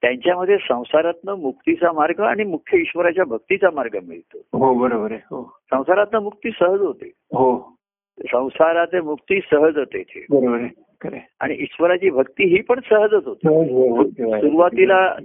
[0.03, 4.59] त्यांच्यामध्ये संसारातनं मुक्तीचा मार्ग आणि मुख्य ईश्वराच्या भक्तीचा मार्ग मिळतो.
[4.59, 5.21] हो बरोबर आहे.
[5.25, 5.59] हो.
[5.71, 7.12] संसारातनं मुक्ती सहज होते.
[7.17, 7.77] हो.
[8.21, 10.27] संसाराचे मुक्ती सहज होते.
[10.31, 11.27] बरोबर आहे.
[11.41, 13.49] आणि ईश्वराची भक्ती ही पण सहजच होते.
[13.49, 14.05] हो, हो.
[14.05, 15.17] सुरुवातीला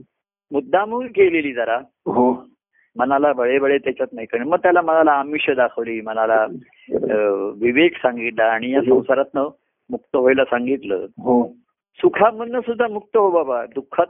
[0.52, 1.78] मुद्दामून केलेली जरा.
[2.06, 2.46] हो.
[2.96, 6.48] मनाला बळे त्याच्यात नाही कारण मग त्याला मनाला आमिष दाखवली मनाला
[7.56, 9.48] विवेक सांगितला आणि या संसारातनं
[9.92, 10.96] मुक्त व्हायला सांगितलं.
[10.96, 11.48] हो.
[11.98, 13.66] सुखामधनं सुद्धा मुक्त हो बाबा.
[13.66, 14.06] दुःखात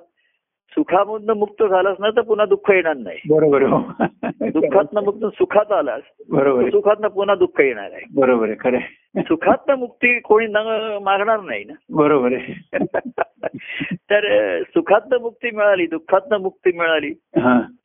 [0.71, 3.17] सुखामधनं मुक्त झालास ना तर पुन्हा दुःख येणार नाही.
[3.29, 3.65] बरोबर
[4.49, 8.05] दुःखातनं मुक्त सुखात आलास बरोबर सुखातनं पुन्हा दुःख येणार आहे.
[8.15, 8.55] बरोबर आहे.
[8.59, 8.77] खरं.
[9.21, 10.57] सुखातनं मुक्ती कोणी न
[11.03, 11.73] मागणार नाही ना.
[11.89, 12.77] बरोबर आहे.
[13.93, 17.13] तर अं, सुखातनं मुक्ती मिळाली दुःखातनं मुक्ती मिळाली.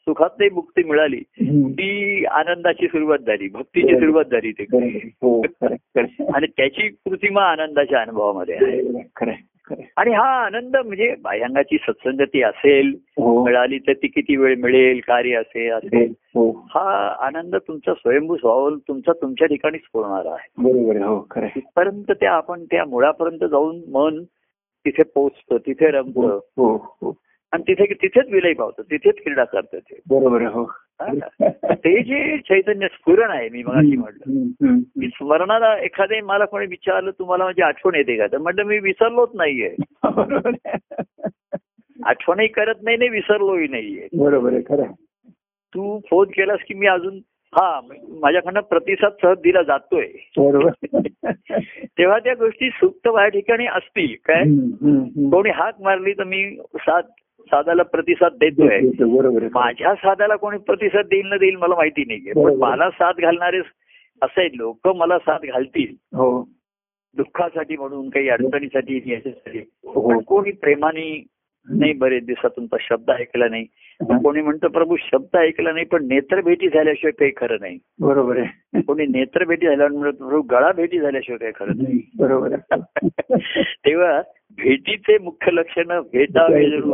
[0.09, 1.21] हा सुखातही मुक्ती मिळाली.
[1.73, 3.49] ती आनंदाची सुरुवात झाली.
[3.49, 4.65] भक्तीची सुरुवात झाली ते.
[5.07, 5.43] हो.
[6.35, 8.93] आणि त्याची प्रतिमा आनंदाच्या अनुभवामध्ये आहे.
[9.97, 13.45] आणि हा आनंद म्हणजे बाह्यांगाची सत्संगती असेल हो.
[13.45, 17.09] मिळाली तर ती किती वेळ मिळेल कार्य असे असेल हो हा.
[17.21, 20.49] आनंद तुमचा स्वयंभू स्वावल तुमचा तुमच्या ठिकाणीच होणार आहे.
[20.59, 21.27] बरोबर हो.
[21.37, 24.25] तिथपर्यंत त्या आपण त्या मुळापर्यंत जाऊन मन
[24.85, 26.39] तिथे पोचतं तिथे रमतं.
[27.53, 30.01] आणि तिथे तिथेच विलय पावतं तिथेच क्रीडा करतं ते.
[30.09, 30.65] बरोबर आहे हो?
[31.75, 34.79] ते जे चैतन्य स्फुरण आहे मी मगाशी म्हटलं.
[34.79, 38.27] की स्मरणाला एखादे मला कोणी विचारलं तुम्हाला माझी आठवण येते का?
[38.27, 39.75] तर म्हटलं मी विसरलोच नाहीये.
[42.05, 44.09] आठवणही करत नाही नाही विसरलोही नाहीये.
[44.19, 44.93] बरोबर आहे खरं.
[45.75, 47.17] तू फोन केलास की मी अजून
[47.53, 50.07] हा माझ्याकडनं प्रतिसाद सहज दिला जातोय.
[50.39, 50.71] बरोबर.
[51.85, 54.43] तेव्हा त्या गोष्टी सुप्त माझ्या ठिकाणी असतील काय.
[55.31, 57.03] कोणी हाक मारली तर मी साथ
[57.47, 58.81] साधाला प्रतिसाद देतोय.
[59.55, 62.33] माझ्या साधाला कोणी प्रतिसाद देईल ना देईल मला माहिती नाहीये.
[62.33, 62.55] पण.
[62.55, 63.59] मला साथ घालणारे
[64.23, 65.95] असे लोक मला साथ घालतील.
[66.03, 66.49] हो.
[67.17, 69.59] दुःखासाठी म्हणून काही अडचणीसाठी याच्यासाठी.
[69.59, 70.19] हो.
[70.19, 71.25] कोणी प्रेमाने
[71.71, 73.65] नाही बरेच दिवसातून शब्द ऐकला नाही.
[74.03, 77.79] कोणी म्हणतं प्रभू शब्द ऐकला नाही पण नेत्र भेटी झाल्याशिवाय काही खरं नाही.
[78.01, 78.81] बरोबर आहे.
[78.81, 82.11] कोणी नेत्र भेटी झाल्यावर प्रभू गळा भेटी झाल्याशिवाय काही खरं नाही.
[82.19, 82.57] बरोबर
[83.63, 84.21] तेव्हा
[84.59, 85.91] भेटीचे मुख्य लक्षण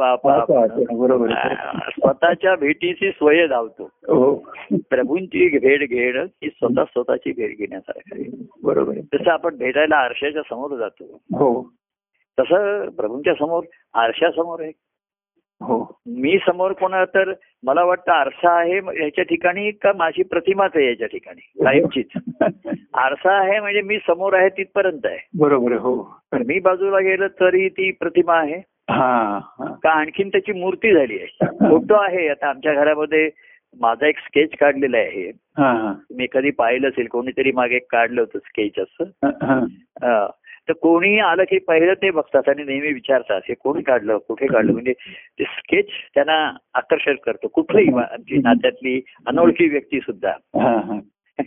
[0.00, 0.85] आपापलं.
[0.92, 1.28] बरोबर
[1.88, 4.35] स्वतःच्या भेटीची स्वय धावतो हो.
[4.72, 8.48] प्रभूंची भेट घेणं ही स्वतः स्वतःची भेट घेण्यासारखं आहे.
[8.62, 11.20] बरोबर जसं आपण भेटायला आरशाच्या समोर जातो.
[11.35, 11.70] हो.
[12.40, 13.62] तसं प्रभूंच्या समोर
[13.95, 14.73] आरशासमोर आहे.
[15.61, 16.01] हो.
[16.07, 21.07] मी समोर कोणा तर मला वाटतं आरसा आहे याच्या ठिकाणी का माझी प्रतिमाच आहे याच्या
[21.07, 21.64] ठिकाणी?
[21.64, 22.07] कायमचीच.
[22.95, 25.29] आरसा आहे म्हणजे मी समोर आहे तिथपर्यंत आहे.
[25.38, 26.21] बरोबर हो.
[26.33, 28.61] पण मी बाजूला गेलं तरी ती प्रतिमा आहे.
[29.83, 31.47] का आणखीन त्याची मूर्ती झाली आहे.
[31.47, 32.29] फोटो आहे.
[32.29, 33.31] आता आमच्या घरामध्ये
[33.81, 35.33] माझा एक स्केच काढलेला आहे.
[36.16, 37.07] मी कधी पाहिलं असेल.
[37.07, 40.27] कोणीतरी मागे काढलं होतं स्केच असं.
[40.68, 44.72] तर कोणी आलं की पहिलं ते बघतात आणि नेहमी विचारतात हे कोणी काढलं कुठे काढलं?
[44.72, 44.92] म्हणजे
[45.38, 47.48] ते स्केच त्यांना आकर्षण करतो.
[47.48, 50.31] कुठलंही नात्यातली अनोळखी व्यक्ती सुद्धा.
[50.31, 51.01] हा हा.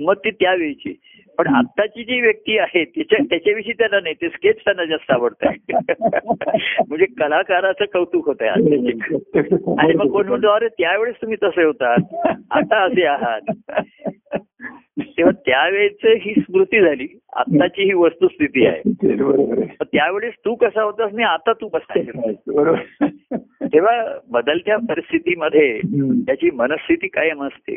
[0.00, 0.94] मग ती त्यावेळीची.
[1.38, 5.44] पण आत्ताची जी व्यक्ती आहे त्याच्या त्याच्याविषयी त्यांना नाही ते स्केच त्यांना जास्त आवडत
[6.88, 9.16] म्हणजे कलाकाराचं कौतुक होत आहे आत्ताचे.
[9.80, 11.98] आणि मग कोण म्हणतो अरे त्यावेळेस तुम्ही तसे होतात.
[12.50, 13.50] आता असे आहात.
[15.00, 17.18] तेव्हा त्यावेळेच ही स्मृती झाली.
[17.36, 18.92] आत्ताची ही वस्तुस्थिती आहे.
[19.82, 22.32] त्यावेळेस तू कसा होतास आणि आता तू कसा आहे.
[22.54, 23.06] बरोबर
[23.72, 25.80] तेव्हा बदलत्या परिस्थितीमध्ये.
[26.26, 27.76] त्याची मनस्थिती कायम असते.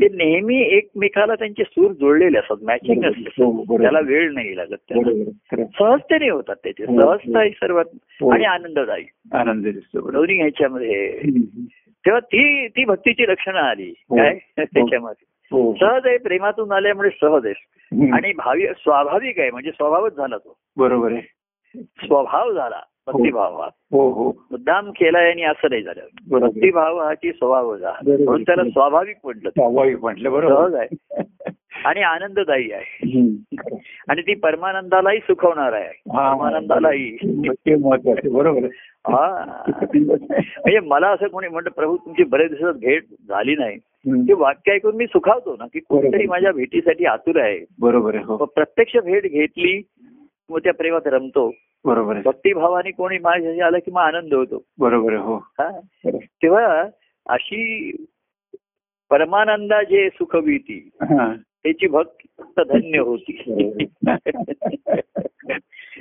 [0.00, 2.56] ते नेहमी एकमेकाला त्यांचे सूर जोडलेले असतात.
[2.62, 3.44] मॅचिंग असते.
[3.44, 3.82] हो.
[3.82, 5.24] त्याला वेळ नाही लागत त्याला.
[5.78, 6.84] सहजतेने होतात त्याचे.
[6.84, 7.00] हो.
[7.00, 7.50] सहजता ही.
[7.50, 8.30] सर्वात हो.
[8.30, 9.04] आणि आनंददायी.
[9.32, 11.20] आनंद दोन्ही ह्याच्यामध्ये.
[12.06, 13.90] तेव्हा ती ती भक्तीची लक्षणं आली.
[13.90, 14.38] काय?
[14.58, 15.37] त्याच्यामध्ये.
[15.52, 17.64] सहज आहे प्रेमातून आल्यामुळे सहज आहे.
[18.12, 20.56] आणि भावी स्वाभाविक आहे म्हणजे स्वभावच झाला तो.
[20.76, 21.22] बरोबर आहे.
[21.82, 23.68] स्वभाव झाला भक्तिभाव हा.
[23.92, 24.32] हो हो.
[24.50, 26.00] मुद्दाम केलाय आणि असं नाही झालं.
[26.28, 27.96] भक्तिभाव हा ची स्वभाव झाला.
[28.02, 29.50] म्हणून त्याला स्वाभाविक म्हटलं.
[29.50, 30.96] स्वाभाविक म्हटलं सहज बरोबर आहे.
[31.88, 33.20] आणि आनंददायी आहे.
[34.08, 35.92] आणि ती परमानंदालाही सुखवणार आहे.
[36.08, 37.10] परमानंदालाही
[37.48, 38.68] ते बरोबर आहे.
[39.04, 43.76] हा म्हणजे मला असं कोणी म्हणतं प्रभू तुमची बरेच दिवसात भेट झाली नाही.
[44.28, 46.26] ते वाक्य ऐकून मी सुखावतो ना की कोणतरी.
[46.26, 49.80] माझ्या भेटीसाठी आतुर आहे बरोबर आहे हो प्रत्यक्ष भेट घेतली
[50.50, 51.50] मग त्या प्रेमात रमतो
[51.84, 55.68] बरोबर भक्तिभावाने कोणी माझ्याशी आलं की मग आनंद होतो बरोबर हो हा.
[56.10, 56.82] तेव्हा
[57.26, 57.92] अशी
[59.10, 61.32] परमानंदा जे सुखविती हा.
[61.62, 63.42] त्याची भक्त धन्य होती.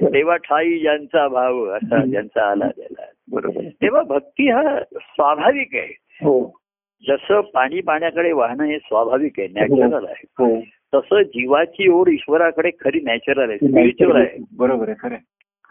[0.04, 3.06] तेव्हा ठाई ज्यांचा भाव असा ज्यांचा आला त्याला.
[3.32, 3.62] बरोबर.
[3.62, 5.98] तेव्हा भक्ती हा स्वाभाविक आहे.
[6.00, 6.60] हो.
[7.08, 10.24] जसं पाणी पाण्याकडे वाहणं हे स्वाभाविक आहे नॅचरल आहे.
[10.30, 10.62] हो.
[10.94, 14.44] तसं जीवाची ओढ ईश्वराकडे खरी नॅचरल आहे स्पिरिच्युअल आहे.
[14.58, 15.16] बरोबर आहे खरं.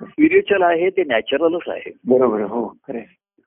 [0.03, 1.93] स्पिरिच्युअल आहे ते नॅचरलच आहे.
[2.09, 2.99] बरोबर हो खरं.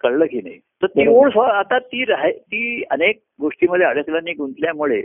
[0.04, 0.58] कळलं की नाही?
[0.58, 1.08] तर ती.
[1.08, 5.02] ओढ आता ती राह ती अनेक गोष्टीमध्ये अडकल्याने गुंतल्यामुळे.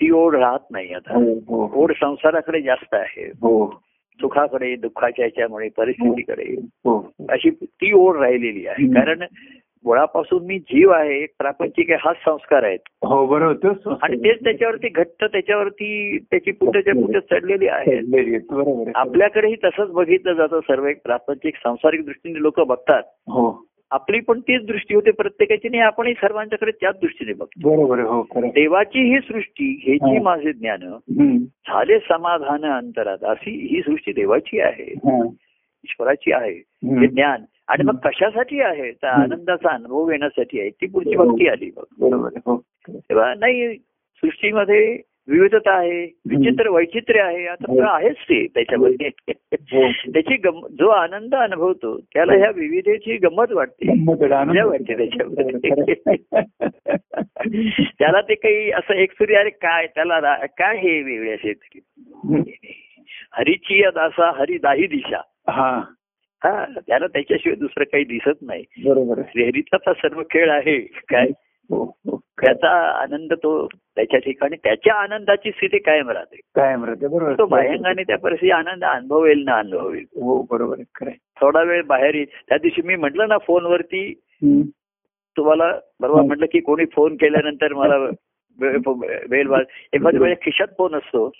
[0.00, 1.14] ती ओढ राहत नाही आता.
[1.14, 1.82] हो हो.
[1.82, 3.26] ओढ संसाराकडे जास्त आहे.
[3.26, 3.82] हो.
[4.20, 6.54] सुखाकडे दुःखाच्या ह्याच्यामुळे परिस्थितीकडे.
[7.28, 8.86] अशी ती ओढ राहिलेली आहे.
[8.86, 9.22] कारण
[9.84, 12.78] मुळापासून मी जीव आहे एक प्रापंचिक आहे हाच संस्कार आहेत.
[12.86, 13.94] हो बरोबर.
[14.02, 17.96] आणि तेच त्याच्यावरती घट्ट त्याच्यावरती त्याची पुटच्या पुट चढलेली आहे.
[18.94, 20.60] आपल्याकडेही तसंच बघितलं जातं.
[20.60, 23.02] सर्व एक प्रापंचिक सांसारिक दृष्टीने लोक बघतात.
[23.06, 23.66] हो.
[23.90, 28.22] आपली पण तीच दृष्टी होते प्रत्येकाची नाही आपणही सर्वांच्याकडे त्याच दृष्टीने बघतो बरोबर हो.
[28.46, 30.22] देवाची ही सृष्टी हे जी हा.
[30.22, 30.80] माझे ज्ञान.
[31.68, 34.90] झाले समाधान अंतरात अशी ही सृष्टी देवाची आहे.
[35.84, 36.52] ईश्वराची आहे.
[37.00, 39.22] हे ज्ञान आणि मग कशासाठी आहे हम्म.
[39.22, 42.56] आनंदाचा अनुभव घेण्यासाठी आहे ती पुढची भक्ती आली मग बरोबर हो
[42.88, 43.76] तेव्हा नाही
[44.22, 44.96] सृष्टीमध्ये
[45.28, 47.80] विविधता आहे विचित्र वैचित्र्य आहे आता हो.
[47.80, 49.10] आहेच ते त्याच्यामध्ये.
[49.52, 49.88] हो.
[50.14, 53.86] त्याची गम जो आनंद अनुभवतो त्याला ह्या विविधेची गंमत वाटते.
[54.66, 54.96] वाटते.
[54.96, 55.70] त्याच्यामध्ये.
[57.98, 61.52] त्याला ते काही असं एक सुरी अरे काय त्याला काय हे वेगळे असे
[63.32, 65.20] हरीची दासा हरी दाही दिशा.
[65.50, 65.82] हा.
[66.44, 68.64] हा त्याला त्याच्याशिवाय दुसरं काही दिसत नाही.
[68.84, 70.80] बरोबर श्रीहरीचा सर्व खेळ आहे.
[70.80, 71.26] काय?
[71.70, 72.16] हो हो.
[72.16, 77.46] त्याचा आनंद तो त्याच्या ठिकाणी त्याच्या आनंदाची स्थिती कायम राहते कायम राहते बरोबर तो.
[77.46, 81.10] बाह्यांगाने त्या परिस्थिती आनंद अनुभवेल ना अनुभवेल हो बरोबर खरं.
[81.40, 84.12] थोडा वेळ बाहेर येईल त्या दिवशी मी म्हटलं ना फोनवरती.
[85.36, 87.96] तुम्हाला बरोबर म्हटलं की कोणी फोन केल्यानंतर मला
[88.60, 89.42] वेळ
[89.92, 91.32] एखाद्या वेळेस खिशात फोन असतो.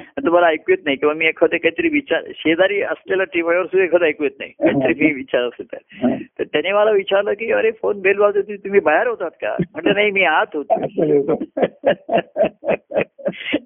[0.00, 0.96] तुम्हाला ऐकू येत नाही.
[0.96, 4.50] किंवा मी एखादे काहीतरी विचार शेजारी असलेल्या टीव्हीवर सुद्धा एखादं ऐकू येत नाही.
[4.50, 9.06] काहीतरी मी विचार असतो तर त्याने मला विचारलं की अरे फोन बेल वाजवते तुम्ही बाहेर
[9.06, 9.56] होतात का?
[9.72, 10.80] म्हटलं नाही मी आत होतो.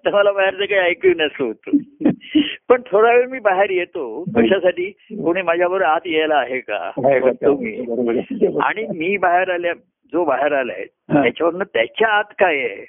[0.05, 1.71] तर मला बाहेरचं काही ऐकू नसलं होतं.
[2.69, 4.25] पण थोडा वेळ मी बाहेर येतो.
[4.37, 4.91] कशासाठी?
[5.11, 6.91] कोणी माझ्याबरोबर आत यायला आहे का.
[8.63, 9.73] आणि मी बाहेर आल्या
[10.13, 10.85] जो बाहेर आलाय.
[11.13, 12.85] त्याच्यावरनं त्याच्या आत काय आहे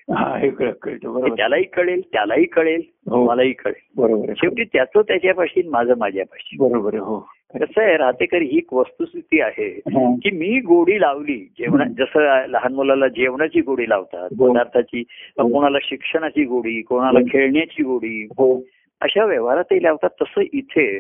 [1.36, 3.26] त्यालाही कळेल त्यालाही कळेल हो.
[3.26, 7.20] मलाही कळेल बरोबर शेवटी त्याचं त्याच्यापाशी माझं माझ्यापाशी बरोबर हो
[7.54, 9.70] कसं आहे राहतेकरी ही एक वस्तुस्थिती आहे.
[10.16, 14.52] की मी गोडी लावली जेवणा जसं लहान मुलाला जेवणाची गोडी लावतात हो.
[14.52, 15.04] पदार्थाची
[15.40, 15.48] हो.
[15.48, 17.20] कोणाला शिक्षणाची गोडी कोणाला.
[17.32, 18.62] खेळण्याची गोडी हो
[19.02, 21.00] अशा व्यवहारातही लावतात तसं इथे.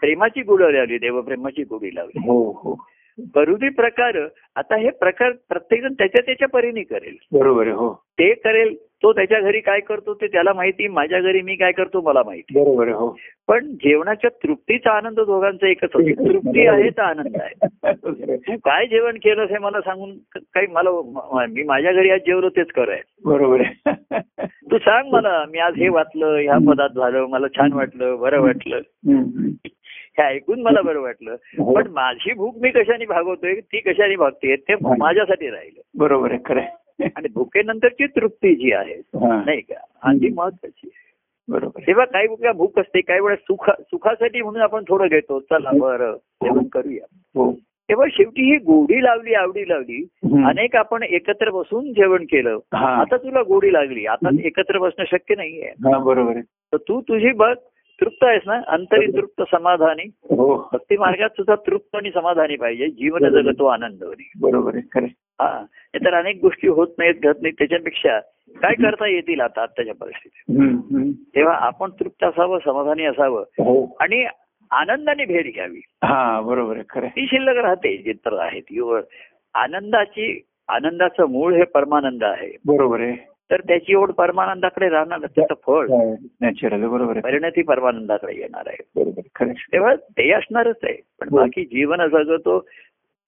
[0.00, 2.76] प्रेमाची गोडी लावली देवप्रेमाची गोडी लावली हो हो
[3.34, 4.16] करुदी प्रकार
[4.56, 7.16] आता हे प्रकार प्रत्येक जण त्याच्या त्याच्या परीने करेल.
[7.32, 7.92] बरोबर हो.
[7.94, 12.00] ते करेल तो त्याच्या घरी काय करतो ते त्याला माहिती माझ्या घरी मी काय करतो
[12.00, 12.54] मला माहिती.
[12.54, 13.16] बरोबर हो.
[13.48, 18.56] पण जेवणाच्या तृप्तीचा आनंद दोघांचा एकच असतो तृप्ती आहे तर आनंद आहे.
[18.56, 23.00] काय जेवण केलंस हे मला सांगून काही मला म- माझ्या घरी आज जेवलो तेच कराय
[23.24, 23.62] बरोबर
[24.70, 28.80] तू सांग मला मी आज हे वाचलं ह्या पदात झालं मला छान वाटलं बरं वाटलं.
[30.20, 31.72] हे ऐकून मला बरं वाटलं हो.
[31.74, 37.06] पण माझी भूक मी कशाने भागवतोय ती कशाने भागते ते माझ्यासाठी राहिलं बरोबर आहे खरं.
[37.16, 39.42] आणि भुकेनंतरची तृप्ती जी आहे हा.
[39.46, 41.08] नाही का आणि ती महत्वाची आहे.
[41.48, 41.80] बरोबर.
[41.86, 46.16] तेव्हा काही वेळा भूक असते काही वेळा सुख सुखासाठी म्हणून आपण थोडं घेतो चला बरं
[46.44, 47.04] जेवण करूया
[47.34, 47.50] हो
[47.88, 50.02] तेव्हा शेवटी ही गोडी लावली आवडी लावली.
[50.46, 52.94] अनेक आपण एकत्र बसून जेवण केलं हा.
[52.94, 57.32] आता तुला गोडी लागली आता एकत्र बसणं शक्य नाहीये हा बरोबर आहे तर तू तुझी
[57.32, 57.54] बघ
[58.00, 58.60] तृप्त आहेस ना?
[58.66, 60.10] अंतरी तृप्त समाधानी.
[60.22, 60.68] हो.
[60.72, 62.88] भक्ती मार्गात सुद्धा तृप्त आणि समाधानी पाहिजे.
[62.88, 65.14] जीवन जगतो आनंदवनी बरोबर आहे खरं आहे.
[65.40, 65.64] हा.
[65.94, 67.54] तर अनेक गोष्टी होत नाहीत घडत नाहीत.
[67.58, 68.20] त्याच्यापेक्षा
[68.60, 70.56] काय करता येतील आता आत्ताच्या परिस्थितीत.
[71.36, 73.40] तेव्हा आपण तृप्त असावं समाधानी असावं.
[73.40, 73.96] हो.
[74.00, 74.26] आणि
[74.70, 75.80] आनंदाने भेट घ्यावी.
[76.04, 77.06] हा बरोबर आहे खरं.
[77.06, 79.02] ती शिल्लक राहते चित्र आहेत.
[79.54, 82.56] आनंदाची आनंदाचं मूळ हे परमानंद आहे.
[82.66, 83.29] बरोबर आहे.
[83.50, 85.86] तर त्याची ओढ परमानंदाकडे राहणार त्याचं फळ.
[86.40, 87.20] नॅचरल बरोबर आहे.
[87.20, 88.82] परिणती परमानंदाकडे येणार आहे.
[88.96, 89.52] बरोबर.
[89.72, 90.96] तेव्हा ते असणारच आहे.
[91.20, 91.36] पण हो.
[91.36, 92.68] बाकी जीवन जगतो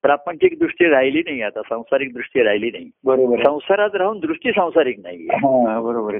[0.02, 2.90] प्रापंचिक दृष्टी राहिली नाही आता संसारिक दृष्टी राहिली नाही.
[3.04, 5.28] बरोबर संसारात राहून दृष्टी संसारिक नाहीये.
[5.34, 6.18] हा बरोबर?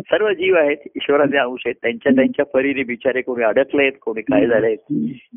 [0.00, 4.78] सर्व जीव आहेत ईश्वराचे अंश आहेत त्यांच्या त्यांच्या परीने बिचारे कोणी अडकलेत कोणी काय झालेत.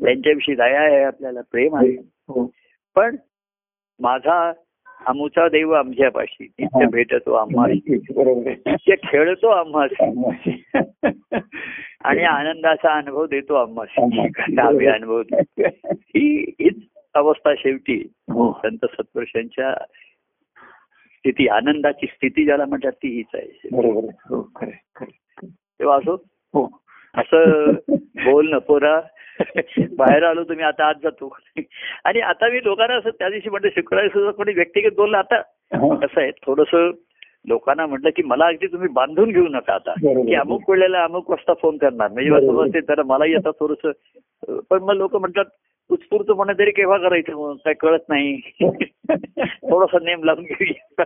[0.04, 1.92] त्यांच्याविषयी दया आहे आपल्याला प्रेम आहे.
[2.28, 2.50] हो.
[2.96, 3.16] पण
[4.00, 4.52] माझा
[5.06, 6.52] अमुचा देव आमच्यापाशी.
[6.58, 8.94] नित्य भेटतो आम्हाला.
[8.94, 10.62] खेळतो आम्हाशी.
[12.04, 14.20] आणि आनंदाचा अनुभव देतो आम्हाशी.
[14.60, 15.36] आम्ही अनुभवतो
[15.92, 16.76] ही हीच
[17.14, 18.12] अवस्था शेवटी.
[18.32, 18.52] हो.
[18.52, 19.84] संत सत्पुरुषांच्या
[21.16, 23.68] स्थिती आनंदाची स्थिती ज्याला म्हणतात ती हीच आहे.
[24.08, 24.52] हो.
[25.44, 26.24] तेव्हा असो.
[26.54, 26.80] हो.
[27.14, 27.72] असं
[28.24, 29.00] बोल नको रा.
[29.98, 31.36] बाहेर आलो तुम्ही आता आज जातो.
[32.04, 35.36] आणि आता मी लोकांना असं त्या दिवशी म्हणते शुक्रवारी सुद्धा कोणी व्यक्तिगत बोललं आता.
[35.72, 35.94] हा.
[35.94, 36.94] कसं आहे थोडस
[37.48, 39.92] लोकांना म्हटलं की मला अगदी तुम्ही बांधून घेऊ नका आता.
[39.92, 42.08] की अमुक वेळेला अमुक वाजता फोन करणार.
[42.08, 43.86] म्हणजे तर मलाही आता थोडस
[44.70, 45.44] पण मग लोक म्हणतात
[45.90, 47.56] उत्स्फूर्तपणे तरी केव्हा करायचं मग?
[47.56, 48.40] काय कळत नाही.
[49.70, 51.02] थोडासा नेम लावून घेऊया.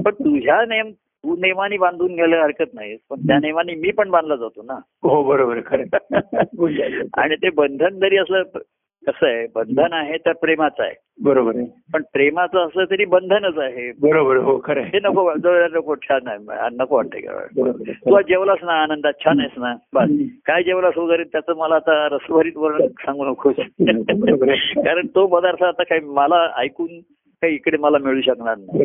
[0.00, 0.90] पण तुझ्या नेम
[1.26, 4.74] तू नेमाने बांधून घ्यायला हरकत नाही पण त्या नेमाने मी पण बांधला जातो ना.
[5.02, 5.84] हो बरोबर खरं.
[7.18, 8.42] आणि ते बंधन जरी असलं
[9.06, 10.92] कसं आहे बंधन आहे तर प्रेमाचं आहे.
[11.22, 11.66] बरोबर आहे.
[11.92, 13.92] पण प्रेमाचं असलं तरी बंधनच आहे.
[13.92, 14.80] बरोबर हो खरं.
[14.80, 15.32] हे नको
[15.72, 17.32] नको छान आहे नको वाटतं का?
[17.32, 19.12] बरोबर आहे, तू आज जेवलास ना आनंदात?
[19.24, 19.74] छान आहेस ना?
[19.94, 20.10] बस.
[20.46, 23.54] काय जेवलास वगैरे त्याचं मला आता रसभरीत वर्णन सांगू नकोस.
[23.58, 23.78] आहे.
[24.84, 27.00] कारण तो पदार्थ आता काही मला ऐकून
[27.42, 28.84] काही इकडे मला मिळू शकणार नाही.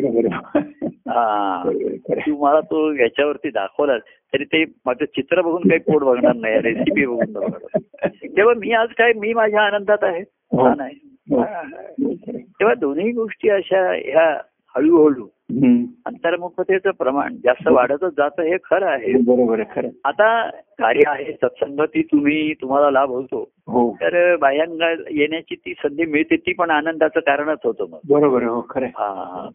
[1.08, 1.22] हा
[1.66, 1.96] आहे.
[1.96, 4.00] तू मला तो याच्यावरती दाखवलास
[4.32, 8.88] तरी ते माझं चित्र बघून काही पोट बघणार नाही रेसिपी बघून बघणार तेव्हा मी आज
[8.88, 10.62] काय मी माझ्या आनंदात आहे हो.
[10.62, 10.68] हो.
[11.40, 11.60] हा.
[12.00, 12.14] हो.
[12.14, 14.30] तेव्हा दोन्ही गोष्टी अशा ह्या
[14.74, 15.26] हळूहळू.
[16.06, 19.88] अंतर्मुखतेचं प्रमाण जास्त वाढतच जातं हे खरं आहे बरोबर आहे खरं.
[20.04, 20.28] आता
[20.78, 26.52] कार्य आहे सत्संगती तुम्ही तुम्हाला लाभ होतो हो तर बाह्यांगात येण्याची ती संधी मिळते ती
[26.52, 28.86] पण आनंदाचं कारणच होतं मग बरोबर हो खरं.
[28.86, 29.48] हा.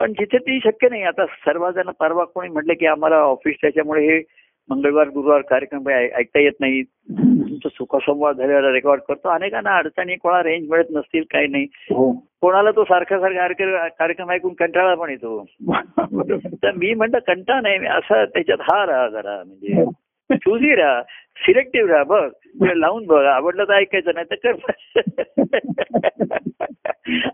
[0.00, 1.02] पण जिथे ती शक्य नाही.
[1.02, 4.22] आता सर्वजण परवा कोणी म्हटलं की आम्हाला ऑफिस त्याच्यामुळे हे
[4.70, 6.82] मंगळवार गुरुवार कार्यक्रम ऐकता येत नाही.
[6.82, 9.28] तुमचं सुखसंवाद झालेला रेकॉर्ड करतो.
[9.28, 11.64] अनेकांना अडचणी कोणा रेंज मिळत नसतील काही नाही.
[11.64, 12.12] हो.
[12.40, 15.44] कोणाला तो सारखा सारखा कार्यक्रम- ऐकून कंटाळा पण येतो.
[16.62, 17.86] तर मी म्हणलं कंटाळा नाही.
[17.86, 19.42] असं त्याच्यात हा राहा जरा.
[19.46, 19.84] म्हणजे
[20.32, 21.02] चुजी राहा
[21.36, 22.30] सिलेक्टिव्ह राहा बघ.
[22.76, 24.70] लावून बघ आवडलं तर ऐकायचं नाही तर कर.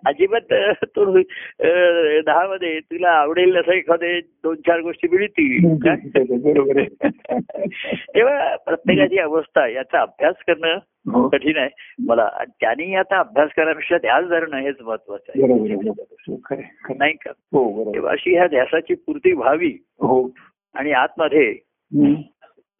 [0.06, 0.52] अजिबात
[0.84, 1.22] तू
[2.26, 5.76] दहा मध्ये तुला आवडेल असं एखादे दोन चार गोष्टी मिळतील.
[8.14, 10.78] तेव्हा प्रत्येकाची अवस्था याचा अभ्यास करणं
[11.12, 11.28] हो.
[11.28, 11.68] कठीण आहे.
[11.98, 12.28] मला
[12.60, 15.74] त्यांनी आता अभ्यास करण्यापेक्षा ध्यास धरणं हेच महत्वाचं आहे.
[15.74, 16.94] हो, आहे.
[16.94, 17.30] नाही का?
[17.30, 20.30] हो तेव्हा अशी ह्या ध्यासाची पूर्ती व्हावी हो.
[20.74, 21.58] आणि आतमध्ये.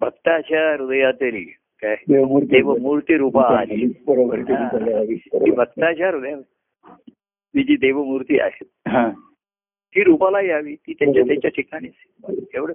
[0.03, 1.41] भक्ताच्या हृदयातली
[1.83, 1.97] काय?
[2.09, 3.87] देवमूर्ती देवमूर्ती रूपा आली.
[4.07, 4.69] बरोबर हा.
[5.57, 6.39] भक्ताच्या हृदयात
[7.57, 9.11] ही जी देवमूर्ती आहे हा.
[9.95, 11.93] ती रूपाला यावी ती त्यांच्या त्यांच्या ठिकाणीच
[12.55, 12.73] एवढं.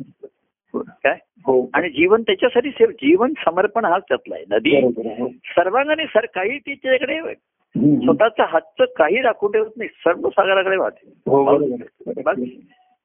[0.77, 1.17] काय?
[1.45, 1.69] हो.
[1.73, 4.45] आणि जीवन त्याच्यासाठी सेव जीवन समर्पण हाच त्यातला आहे.
[4.49, 5.29] नदी हो.
[5.29, 7.99] सर्वांगाने सर काही तिच्याकडे हम्म.
[7.99, 9.89] स्वतःच्या हातचं काही राखून ठेवत नाही.
[9.93, 11.11] सर्व सागराकडे वाहते.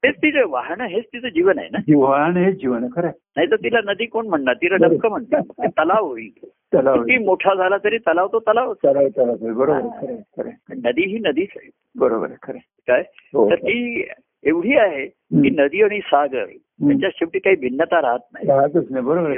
[0.05, 0.19] हो बरोबर.
[0.19, 1.79] बस तेच तिचं वाहनं हेच तिचं जीवन आहे ना?
[1.79, 3.09] जीवन हे जीवन आहे, खरं.
[3.09, 4.55] नाही तर तिला नदी कोण म्हणणार?
[4.55, 5.43] तिला डबकं म्हणतात.
[5.67, 6.45] तलाव होईल.
[6.45, 9.53] तलाव किती मोठा झाला तरी तलाव तो तलाव तलाव तलाव.
[9.53, 10.49] बरोबर.
[10.77, 11.71] नदी ही नदीच आहे.
[11.99, 12.59] बरोबर आहे खरं.
[12.59, 13.03] काय?
[13.35, 14.09] हो तर ती
[14.45, 18.47] एवढी आहे की नदी आणि सागर त्यांच्या शेवटी काही भिन्नता राहत नाही.
[18.47, 19.05] राहतच नाही.
[19.05, 19.31] बरोबर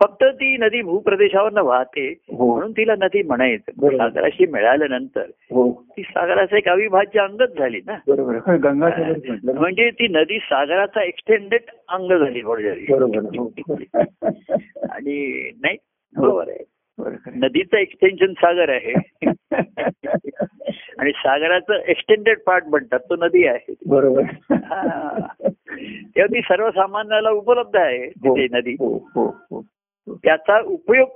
[0.00, 0.06] हा.
[0.06, 2.54] फक्त ती नदी भूप्रदेशावर वाहते हो.
[2.54, 3.96] म्हणून तिला नदी म्हणायचं.
[3.96, 5.84] सागराशी मिळाल्यानंतर हो.
[5.96, 7.92] ती सागराचं एक अविभाज्य अंगच झाली ना.
[9.44, 9.60] ना.
[9.60, 12.40] म्हणजे ती नदी सागराचा एक्सटेंडेड अंग झाली.
[12.40, 13.50] हो.
[14.90, 15.76] आणि नाही
[16.16, 16.64] बरोबर आहे.
[17.34, 18.92] नदीचं एक्सटेन्शन सागर आहे.
[20.98, 23.74] आणि सागराचं एक्सटेंडेड पार्ट म्हणतात तो नदी आहे.
[23.86, 24.22] बरोबर.
[24.50, 25.26] हा.
[25.84, 28.72] तेव्हा ती सर्वसामान्याला उपलब्ध आहे हो, नदी.
[28.72, 29.62] हो हो हो.
[30.24, 31.08] त्याचा उपयोग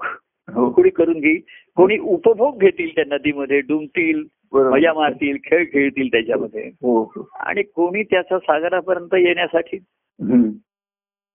[0.55, 0.71] हो.
[0.71, 1.41] कोणी करून घेईल?
[1.77, 4.25] कोणी उपभोग घेतील त्या नदीमध्ये डुंबतील.
[4.53, 6.71] मजा मारतील खेळ खेळतील त्याच्यामध्ये.
[6.83, 7.29] हो हो.
[7.37, 9.79] आणि कोणी त्याचा सागरापर्यंत येण्यासाठी.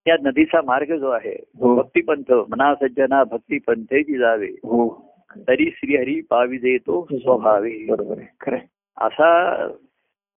[0.05, 1.75] त्या नदीचा मार्ग जो आहे हो.
[1.75, 5.07] भक्तिपंथ मना सज्जना भक्ती पंथेची जावे हो
[5.47, 7.85] तरी श्रीहरी पावी देतो स्वभावे.
[7.89, 8.27] बरोबर आहे.
[8.41, 8.67] खरं आहे.
[8.97, 9.53] असा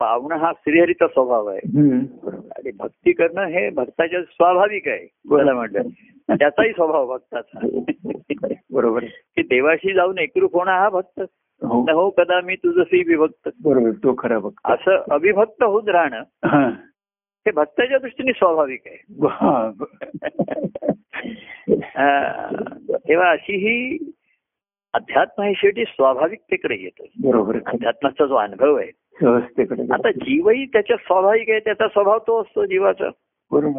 [0.00, 1.70] पावणं हा श्रीहरीचा स्वभाव आहे.
[2.30, 5.82] आणि भक्ती करणं हे भक्ताच्या स्वाभाविक आहे मला म्हटलं.
[6.30, 7.58] त्याचाही स्वभाव भक्ताचा.
[8.72, 9.04] बरोबर.
[9.04, 11.20] की देवाशी जाऊन एकरूप होणं हा भक्त.
[11.62, 11.84] हो.
[11.88, 13.48] न हो कदा मी तुझशी विभक्त.
[13.64, 16.70] बरोबर तो खरा बघ असं अविभक्त होऊन राहणं हा.
[17.54, 19.02] भक्ताच्या दृष्टीने स्वाभाविक आहे.
[23.08, 23.98] तेव्हा अशी ही
[24.94, 27.04] अध्यात्म हे शेवटी स्वाभाविकतेकडे येतं.
[27.28, 27.56] बरोबर.
[27.66, 28.90] अध्यात्माचा जो अनुभव आहे
[29.92, 33.08] आता जीवही त्याच्या स्वाभाविक आहे त्याचा स्वभाव तो असतो जीवाचा.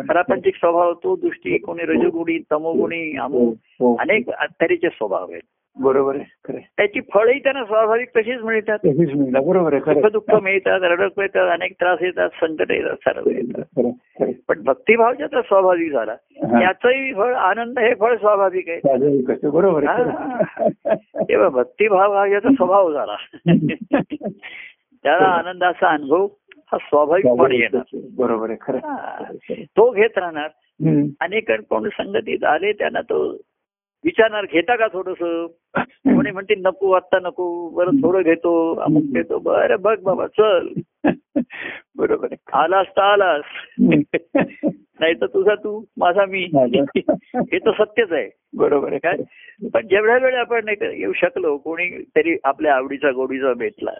[0.07, 3.95] प्रापंचिक स्वभाव तो दृष्टी कोणी रजगुणी तमोगुणी हो, अमुक हो.
[3.99, 5.41] अनेक तऱ्हेचे स्वभाव आहेत
[5.77, 6.69] बरोबर आहे.
[6.77, 8.77] त्याची फळही त्यांना स्वाभाविक तशीच मिळतात
[9.45, 10.09] बरोबर आहे.
[10.09, 13.91] दुःख मिळतात रडक मिळतात अनेक त्रास येतात संकट येतात सर्व येतात.
[14.47, 16.59] पण भक्तिभाव ज्याचा स्वाभाविक झाला हा.
[16.59, 19.49] त्याचंही फळ आनंद हे फळ स्वाभाविक आहे.
[19.49, 20.67] बरोबर हा.
[21.21, 23.15] तेव्हा भक्तिभाव हा ज्याचा स्वभाव झाला
[25.03, 26.27] त्याला आनंदाचा अनुभव
[26.71, 27.99] हा स्वाभाविकपणे येणार.
[28.17, 28.79] बरोबर आहे खरं.
[29.63, 30.49] तो घेत राहणार.
[31.21, 33.37] अनेक कोण संगतीत आले त्यांना तो
[34.05, 35.49] विचारणार घेता का थोडस?
[36.05, 39.39] कोणी म्हणते नको आत्ता नको बरं थोडं घेतो अमुक घेतो.
[39.39, 40.67] बरं बघ बाबा चल.
[41.95, 42.35] बरोबर आहे.
[42.53, 43.43] आलास तर आलास.
[44.99, 46.47] नाही तर तुझा तू माझा मी.
[47.35, 48.29] हे तर सत्यच आहे.
[48.57, 49.17] बरोबर आहे काय.
[49.73, 53.91] पण जेवढ्या वेळ आपण येऊ शकलो कोणी तरी आपल्या आवडीचा गोडीचा भेटला.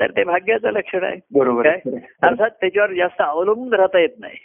[0.00, 1.66] तर ते भाग्याचं लक्षण आहे बरोबर.
[1.68, 4.36] अर्थात त्याच्यावर जास्त अवलंबून राहता येत नाही.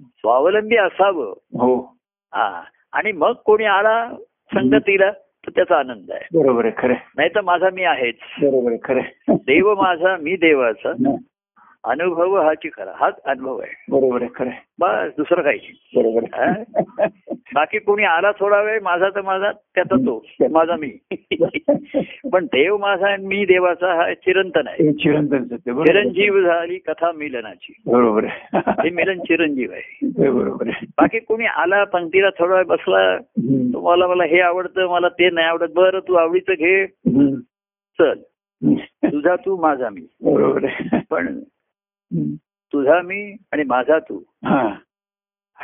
[0.00, 1.74] स्वावलंबी असावं हो
[2.32, 2.62] हा
[2.92, 4.08] आणि मग कोणी आला
[4.54, 5.10] संगतीला
[5.44, 6.94] तर त्याचा आनंद आहे बरोबर आहे खरं.
[7.16, 9.34] नाही तर माझा मी आहेच बरोबर आहे खरं.
[9.36, 10.92] देव माझा मी देवाचा.
[11.84, 14.50] अनुभव हाची खरा हाच अनुभव आहे बरोबर आहे खरं.
[14.80, 15.58] बस दुसरं काही.
[15.96, 17.06] बरोबर आहे.
[17.54, 20.14] बाकी कोणी आला थोडा वेळ माझा तर माझा त्याचा तो
[20.52, 20.90] माझा मी
[22.32, 25.44] पण देव माझा आणि मी देवाचा हा चिरंतन आहे चिरंतन.
[25.66, 31.84] चिरंजीव झाली कथा मिलनाची बरोबर आहे हे मिलन चिरंजीव आहे बरोबर आहे बाकी कोणी आला
[31.84, 33.16] पंक्तीला थोडा वेळ बसला.
[33.72, 36.86] तुम्हाला मला हे आवडतं मला ते नाही आवडत बरं तू आवडीचं घे.
[37.98, 38.20] चल
[39.04, 41.38] तुझा तू माझा मी बरोबर आहे पण.
[42.72, 44.20] तुझा मी आणि माझा तू.
[44.44, 44.74] हा.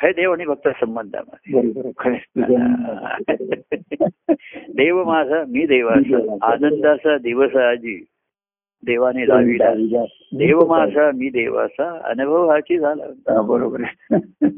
[0.02, 1.72] हे देव आणि भक्त संबंधामध्ये.
[4.76, 6.36] देव माझा मी देवाचा.
[6.42, 8.04] आनंदाचा दिवस आजी.
[8.86, 10.04] देवाने दाविला.
[10.36, 12.00] देव माझा मी देवाचा.
[12.04, 13.82] अनुभव हाची झाला बरोबर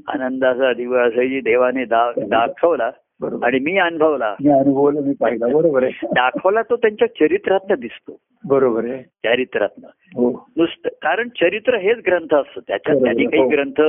[0.08, 1.12] आनंदाचा दिवस
[1.44, 1.84] देवाने
[2.16, 2.90] दाखवला.
[3.24, 4.34] आणि मी अनुभवला.
[4.44, 5.46] मी अनुभवलं मी पाहिला.
[5.46, 6.06] बरोबर आहे.
[6.06, 8.16] दाखवला तो त्यांच्या चरित्रातनं दिसतो.
[8.44, 9.02] बरोबर आहे.
[9.02, 9.86] चरित्रातनं.
[9.86, 10.48] हो.
[10.56, 12.60] नुसतं कारण चरित्र हेच ग्रंथ असतं.
[12.68, 12.96] त्याच्यात.
[12.96, 13.48] त्यांनी काही हो.
[13.48, 13.82] ग्रंथ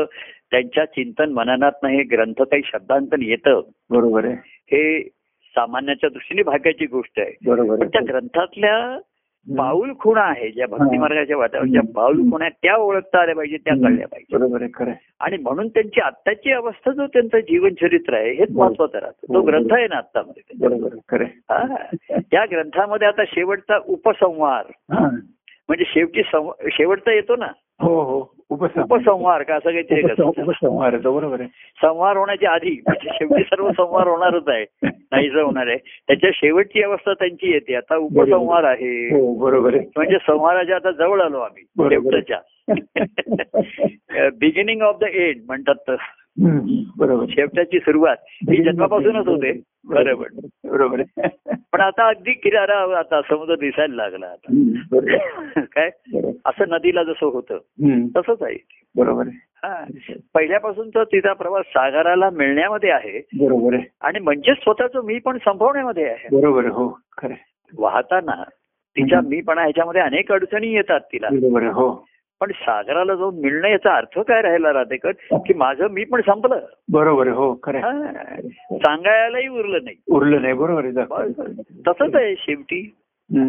[0.51, 3.61] त्यांच्या चिंतन मननात हे ग्रंथ काही शब्दांतन येतं.
[3.89, 4.35] बरोबर आहे.
[4.45, 5.03] हे
[5.55, 7.37] सामान्याच्या दृष्टीने भाग्याची गोष्ट आहे.
[7.45, 8.99] बरोबर त्या आहे ग्रंथातल्या
[9.47, 11.79] पाऊल खुणा आहे ज्या भक्ती मार्गाच्या हम्म.
[11.79, 14.93] पाऊल खुणा त्या ओळखता आल्या पाहिजे त्या कळल्या पाहिजे बरोबर आहे.
[15.19, 19.41] आणि म्हणून त्यांची आत्ताची अवस्था जो त्यांचं जीवन चरित्र आहे हेच महत्वाचं राहतं तो हो.
[19.41, 20.55] ग्रंथ आहे ना आत्तामध्ये.
[21.27, 21.75] हा.
[22.31, 25.09] त्या ग्रंथामध्ये आता शेवटचा उपसंहार हा.
[25.71, 27.47] म्हणजे शेवटी संव- शेवटचा येतो ना?
[27.79, 28.35] हो हो.
[28.49, 29.43] उपसंहार.
[29.43, 29.55] का?
[29.55, 30.21] असं काहीतरी.
[30.23, 31.15] उपसंहार येतो.
[31.15, 31.49] बरोबर आहे.
[31.81, 34.65] संहार होण्याच्या आधी म्हणजे शेवटी सर्व संहार होणारच आहे.
[34.83, 35.77] नाहीच होणार आहे.
[35.77, 37.75] त्याच्या शेवटची अवस्था त्यांची येते.
[37.75, 39.07] आता उपसंहार आहे.
[39.07, 39.91] हो बरोबर आहे.
[39.95, 41.63] म्हणजे संहाराच्या आता जवळ आलो आम्ही.
[41.63, 42.37] शेवटच्या.
[44.29, 45.91] बिगिनिंग ऑफ द एंड म्हणतात
[46.97, 47.25] बरोबर.
[47.29, 49.61] शेवटाची सुरुवात ही जन्मापासूनच होते.
[49.85, 50.27] बरोबर.
[50.63, 51.01] बरोबर.
[51.73, 54.47] पण आता अगदी किनारा आता समुद्र दिसायला लागला आता.
[55.61, 55.89] काय.
[56.45, 57.57] असं नदीला जसं होतं
[58.07, 58.57] तसंच आहे.
[58.97, 59.47] बरोबर आहे.
[59.63, 59.85] हा.
[60.33, 63.27] पहिल्यापासूनचा तिचा प्रवास सागराला मिळण्यामध्ये आहे.
[63.39, 63.83] बरोबर आहे.
[64.01, 66.41] आणि म्हणजेच स्वतःच मी पण संपवण्यामध्ये आहे.
[66.41, 66.99] बरोबर हो.
[67.17, 67.33] खरं.
[67.77, 68.43] वाहताना
[68.97, 69.29] तिच्या हम्म.
[69.29, 71.27] मीपणा ह्याच्यामध्ये अनेक अडचणी येतात तिला.
[71.31, 72.05] बरोबर हो.
[72.41, 76.59] पण सागराला जाऊन मिळणं याचा अर्थ काय राहिला राधेकर की माझं मी पण संपलं
[76.91, 77.79] बरोबर हो खरं.
[77.79, 78.35] हा.
[78.77, 81.61] सांगायलाही उरलं नाही उरलं नाही बरोबर आहे.
[81.87, 82.81] तसंच आहे शेवटी.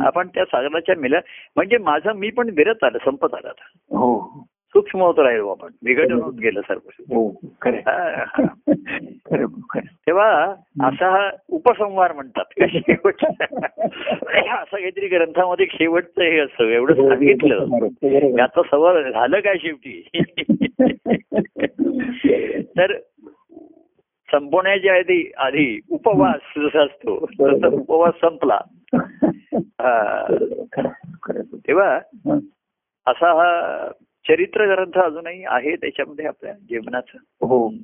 [0.03, 1.21] आपण त्या सागराच्या मिल्या
[1.57, 4.19] म्हणजे माझं मी पण विरत आलं संपत आलं आता हो
[4.75, 7.15] सूक्ष्म होत राहिलो आपण विघटन होत गेलं सर्व.
[7.15, 7.41] हो.
[7.67, 8.45] हा, हा.
[10.07, 12.45] तेव्हा असा हा उपसंहार म्हणतात.
[14.61, 17.69] असं काहीतरी ग्रंथामध्ये शेवटचं हे असं एवढं सांगितलं.
[17.69, 18.41] बरोबर.
[18.41, 20.09] याचं सवाल झालं काय शेवटी?
[22.79, 22.99] तर
[24.33, 28.59] संपवण्याच्या आधी आधी उपवास जसा असतो तसा उपवास संपला.
[29.57, 30.25] हा.
[31.69, 32.39] तेव्हा हं.
[33.07, 33.89] असा हा
[34.29, 37.19] चरित्र ग्रंथ अजूनही आहे त्याच्यामध्ये आपल्या जीवनाचं.
[37.47, 37.75] हो.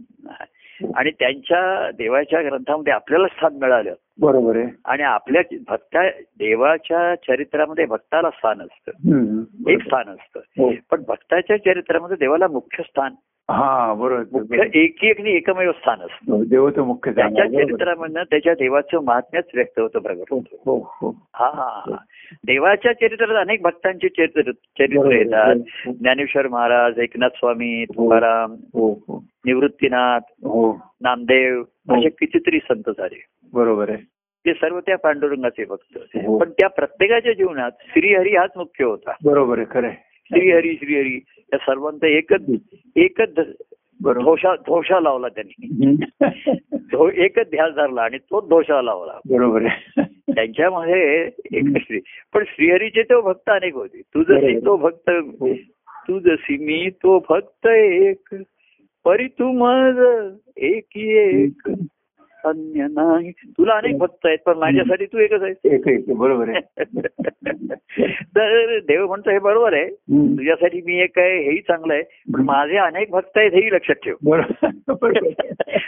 [0.95, 3.95] आणि त्यांच्या देवाच्या ग्रंथामध्ये आपल्याला स्थान मिळालं.
[4.21, 4.67] बरोबर आहे.
[4.85, 8.91] आणि आपल्या भक्ता देवाच्या चरित्रामध्ये भक्ताला स्थान असतं.
[9.71, 10.41] एक स्थान असतं.
[10.59, 10.73] हो.
[10.91, 13.15] पण भक्ताच्या चरित्रामध्ये देवाला मुख्य स्थान
[13.49, 17.45] हा बरोबर मुख्य एक एक एकमेव स्थान असतं हो, देव तो मुख्य त्याच्या.
[17.47, 21.97] चरित्रामधनं त्याच्या देवाचं महात्म्यच व्यक्त होतं प्रगट होतं हो हो हा हा.
[22.47, 25.11] देवाच्या चरित्रात अनेक भक्तांची चरित्र चरित्र.
[25.11, 28.57] येतात ज्ञानेश्वर महाराज एकनाथ स्वामी तुकाराम
[29.47, 30.47] निवृत्तीनाथ
[31.03, 31.63] नामदेव.
[31.89, 33.23] असे कितीतरी संत झाले
[33.53, 34.03] बरोबर आहे
[34.45, 35.99] ते सर्व त्या पांडुरंगाचे भक्त.
[36.41, 39.91] पण त्या प्रत्येकाच्या जीवनात श्रीहरी हाच मुख्य होता बरोबर आहे खरं.
[40.33, 41.25] श्रीहरी श्रीहरी.
[41.39, 42.43] या सर्वांचा एकच
[42.97, 43.35] एकच
[44.05, 45.97] धोशा धोशा लावला त्यांनी.
[47.25, 49.19] एकच ध्यास धरला आणि तो धोशा लावला.
[49.31, 50.03] बरोबर आहे.
[50.35, 52.01] त्यांच्यामध्ये एक श्री
[52.35, 54.01] पण श्रीहरीचे तो भक्त अनेक होते.
[54.01, 54.67] तू जशी बरोबर.
[54.67, 55.11] तो भक्त
[55.41, 55.55] हो.
[56.09, 58.35] तू जशी मी तो भक्त एक.
[59.05, 60.01] परी तू मज
[60.57, 61.73] एकी एक.
[62.45, 66.85] अन्य नाही तुला अनेक भक्त आहेत पण माझ्यासाठी तू एकच आहे एक एक बरोबर आहे
[68.37, 69.89] तर देव म्हणतो हे बरोबर आहे.
[70.11, 74.15] तुझ्यासाठी मी एक आहे हेही चांगलं आहे पण माझे अनेक भक्त आहेत हेही लक्षात ठेव.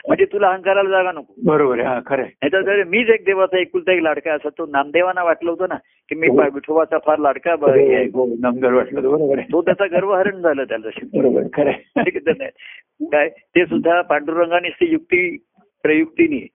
[0.09, 2.31] म्हणजे तुला अहंकाराला जागा नको बरोबर आहे हा खरं आहे.
[2.43, 5.75] नाही तर मीच एक देवाचा एकुलता एक लाडका असं तो नामदेवांना वाटलं होतं ना
[6.09, 6.43] की मी हो.
[6.55, 8.05] विठोबाचा फार लाडका हे.
[8.05, 10.89] हो, नामदार वाटलं बरोबर आहे तो त्याचा गर्वहरण झालं त्याला.
[11.15, 11.73] बरोबर आहे, खरं.
[13.13, 15.37] काय ते सुद्धा पांडुरंगाने युक्ती
[15.83, 16.47] प्रयुक्तीने.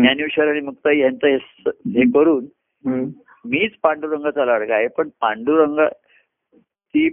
[0.00, 1.26] ज्ञानेश्वर आणि मुक्ताई यांचं
[1.66, 2.46] हे करून.
[3.44, 4.88] मीच पांडुरंगाचा लाडका आहे.
[4.88, 5.78] पण पांडुरंग
[6.94, 7.08] ती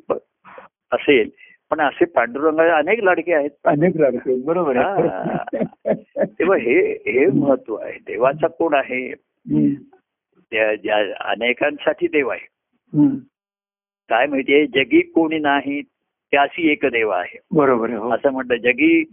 [0.92, 1.30] असेल.
[1.70, 3.50] पण असे पांडुरंगाचे अनेक लाडके आहेत.
[3.66, 4.74] अनेक लागते बरोबर.
[6.18, 8.00] तेव्हा हे हे महत्त्व आहे.
[8.00, 9.12] देवाचा कोण आहे?
[11.14, 12.48] अनेकांसाठी देव आहे.
[14.10, 15.82] काय माहितीये जगी कोणी नाही.
[16.32, 17.40] त्याशी एक देव आहे.
[17.52, 18.12] बरोबर हो.
[18.12, 19.04] असं म्हणतं जगी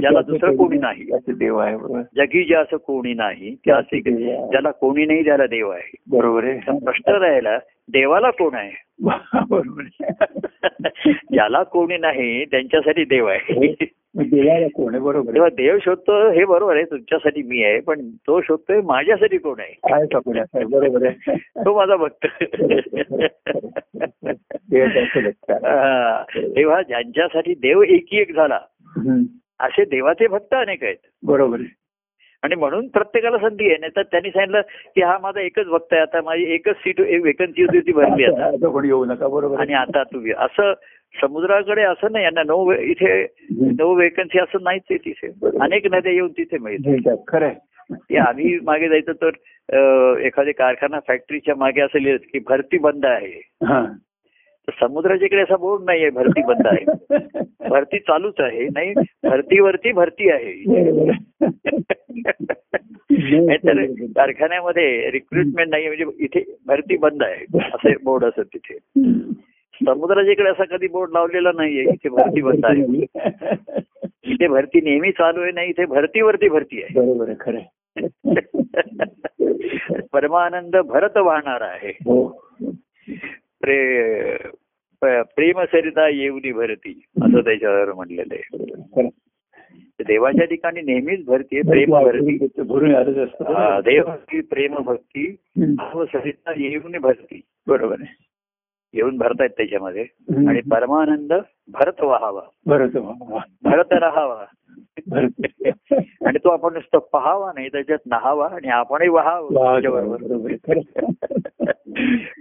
[0.00, 1.12] ज्याला दुसरं कोणी नाही.
[1.12, 2.00] असं देव आहे बरोबर.
[2.16, 4.00] जगी जे असं कोणी नाही त्याशी.
[4.50, 5.94] ज्याला कोणी नाही त्याला देव आहे.
[6.10, 6.58] बरोबर आहे.
[6.84, 7.58] प्रश्न राहिला
[7.92, 8.84] देवाला कोण आहे?
[9.50, 10.30] बरोबर आहे.
[11.32, 13.74] ज्याला कोणी नाही त्यांच्यासाठी देव आहे.
[14.16, 19.38] कोण बरोबर तेव्हा देव शोधतो हे बरोबर आहे तुमच्यासाठी मी आहे पण तो शोधतोय माझ्यासाठी
[19.38, 19.94] कोण आहे?
[20.64, 21.36] बरोबर आहे.
[21.36, 22.26] तो माझा भक्त.
[26.56, 28.58] तेव्हा ज्यांच्यासाठी देव एकी एक झाला.
[29.60, 30.96] असे देवाचे भक्त अनेक आहेत.
[31.22, 31.68] बरोबर आहे.
[32.42, 34.60] आणि म्हणून प्रत्येकाला संधी आहे नाही तर त्यांनी सांगितलं
[34.94, 38.50] की हा माझा एकच भक्त आहे आता माझी एकच सीट वेकन्सी होती ती भरली आता.
[38.84, 40.72] येऊ नका बरोबर आणि आता तुम्ही असं
[41.20, 43.22] समुद्राकडे असं नाही यांना नो इथे.
[43.50, 45.26] नो वेकन्सी असं नाहीच आहे तिथे.
[45.60, 46.90] अनेक नद्या येऊन तिथे मिळतात.
[46.90, 47.54] मिळतात, खरं आहे.
[47.94, 49.30] ते आम्ही मागे जायचं तर
[49.72, 53.50] अं, एखादी कारखाना फॅक्टरीच्या मागे असं लिहिलं की भरती बंद आहे.
[53.66, 53.86] हा.
[54.68, 56.84] तर समुद्राच्या इकडे असा बोर्ड नाहीये भरती बंद आहे.
[57.68, 58.94] भरती चालूच आहे नाही
[59.24, 60.64] भरतीवरती भरती आहे.
[63.46, 63.84] नाहीतर
[64.16, 68.78] कारखान्यामध्ये रिक्रुटमेंट नाही म्हणजे इथे भरती बंद आहे असे बोर्ड असत तिथे.
[69.74, 73.06] समुद्राच्या इकडे असा कधी बोर्ड लावलेला नाहीये इथे भरती बंद आहे.
[74.24, 77.00] इथे भरती नेहमी चालू आहे नाही इथे भरतीवरती भरती आहे.
[77.00, 77.60] बरोबर खरं.
[80.12, 81.88] परमानंद भरत वाहणारा आहे.
[81.88, 82.46] हो.
[83.60, 84.36] प्रे
[85.02, 88.68] प्रेमसरिता येऊनी भरती असं त्याच्यावर म्हणलेलं आहे.
[90.08, 92.38] देवाच्या ठिकाणी नेहमीच भरती आहे प्रेम भरती.
[93.90, 94.04] देव
[94.50, 95.36] प्रेम भक्ती
[95.94, 97.40] सरिता येऊन भरती.
[97.66, 98.33] बरोबर आहे.
[98.94, 100.02] येऊन भरतायत त्याच्यामध्ये.
[100.48, 101.32] आणि परमानंद
[101.68, 103.38] भरत व्हावा बरं तो वा.
[103.62, 104.44] भरत राहावा.
[106.26, 110.16] आणि तो आपण नुसतं पहावा नाही त्याच्यात नहावा आणि आपणही व्हावं बरोबर.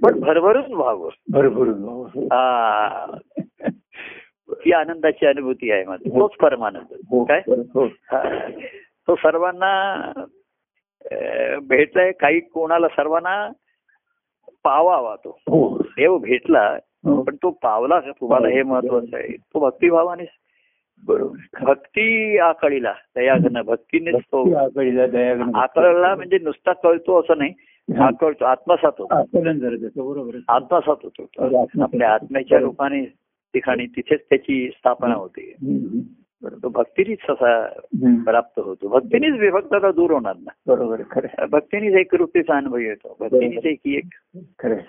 [0.04, 2.08] पण भरभरून व्हावं भरभरून.
[2.32, 3.18] हा
[4.66, 7.86] ही आनंदाची अनुभूती आहे माझी तोच परमानंद हो, काय हो.
[7.86, 8.50] हा.
[9.08, 10.12] तो सर्वांना
[11.62, 13.50] भेटलाय काही कोणाला सर्वांना
[14.64, 17.24] पावावा तो हो देव भेटला हो.
[17.24, 18.12] पण तो पावला का?
[18.12, 19.28] तुम्हाला हे महत्वाचं आहे.
[19.28, 20.24] तो भक्तिभावाने
[21.08, 21.64] बरोबर.
[21.64, 27.54] भक्ती आकळीला दया घन भक्तीनेच तो आकळीला म्हणजे नुसता कळतो असं नाही.
[27.98, 28.06] हा.
[28.06, 28.46] आकळतो.
[28.46, 29.16] आत्मसात होतो.
[30.50, 31.60] आत्मसात होतो.
[31.84, 33.06] आपल्या आत्म्याच्या रूपाने
[33.54, 35.56] ठिकाणी तिथेच त्याची स्थापना होते.
[36.52, 38.16] तो भक्तीनेच असा हम्म.
[38.16, 38.88] प्राप्त होतो.
[38.88, 40.52] भक्तीनेच विभक्तता दूर होणार ना.
[40.68, 41.50] बरोबर खरं.
[41.50, 43.18] भक्तीनेच एक रूपीचा अनुभव येतो.
[43.20, 44.04] भक्तीनेच एक एक.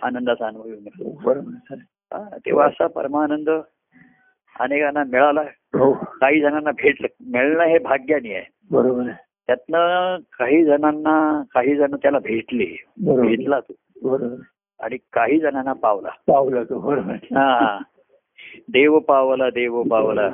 [0.02, 1.20] आनंदाचा अनुभव येऊन येतो.
[1.24, 1.74] बरोबर
[2.46, 3.50] तेव्हा असा परमानंद
[4.60, 5.40] अनेकांना मिळाला.
[5.78, 5.92] हो.
[5.92, 7.06] काही जणांना भेटलं.
[7.26, 8.44] मिळणं हे भाग्याने आहे.
[8.70, 9.02] बरोबर
[9.46, 12.84] त्यातनं काही जणांना काही जण त्याला भेटले.
[13.00, 13.74] भेटला तो.
[14.10, 14.34] बरोबर.
[14.80, 16.08] आणि काही जणांना पावला.
[16.08, 16.78] पावला तो.
[16.78, 17.12] बरोबर.
[17.12, 17.82] हा.
[18.72, 20.30] देव पावला देव पावला.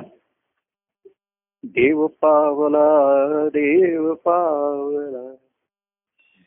[1.65, 5.35] देव पावला देव पावला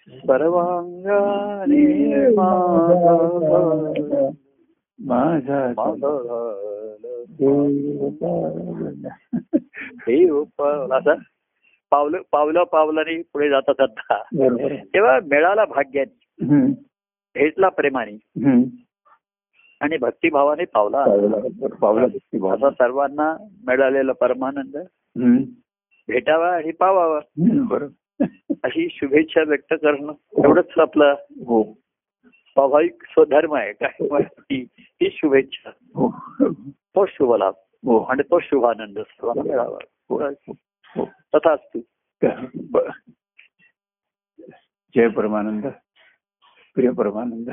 [0.07, 2.27] सर्वांगाने
[4.99, 5.73] माझा
[7.29, 9.37] देव पावला.
[10.07, 11.13] देव पावला असं
[11.91, 14.23] पावलं पावलं पावलाने पुढे जातात आता.
[14.93, 16.45] तेव्हा मिळाला भाग्याने.
[17.35, 18.17] भेटला प्रेमाने.
[19.81, 21.05] आणि भक्तिभावाने पावला
[21.81, 22.53] पावला.
[22.53, 23.37] असा सर्वांना
[23.67, 24.77] मिळालेला परमानंद.
[26.07, 27.19] भेटावा आणि पावावा.
[27.19, 27.87] बरोबर.
[28.63, 30.13] अशी शुभेच्छा व्यक्त करणं
[30.45, 31.73] एवढंच आपला हो.
[32.27, 33.73] स्वाभाविक स्वधर्म आहे.
[33.73, 35.69] काय ही ही शुभेच्छा.
[35.69, 36.19] हो.
[36.71, 37.53] तो शुभ लाभ.
[37.85, 38.03] हो.
[38.03, 39.77] आणि तो शुभानंद सर्वांना मिळावा.
[40.09, 40.27] हो.
[40.95, 41.05] हो.
[41.05, 41.79] तथा असतो.
[42.71, 42.89] बर.
[44.95, 45.67] जय परमानंद.
[46.75, 47.49] प्रिय परमानंद.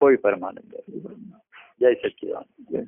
[0.00, 0.74] होय परमानंद.
[1.80, 2.76] जय सच्चिदानंद.
[2.76, 2.82] जय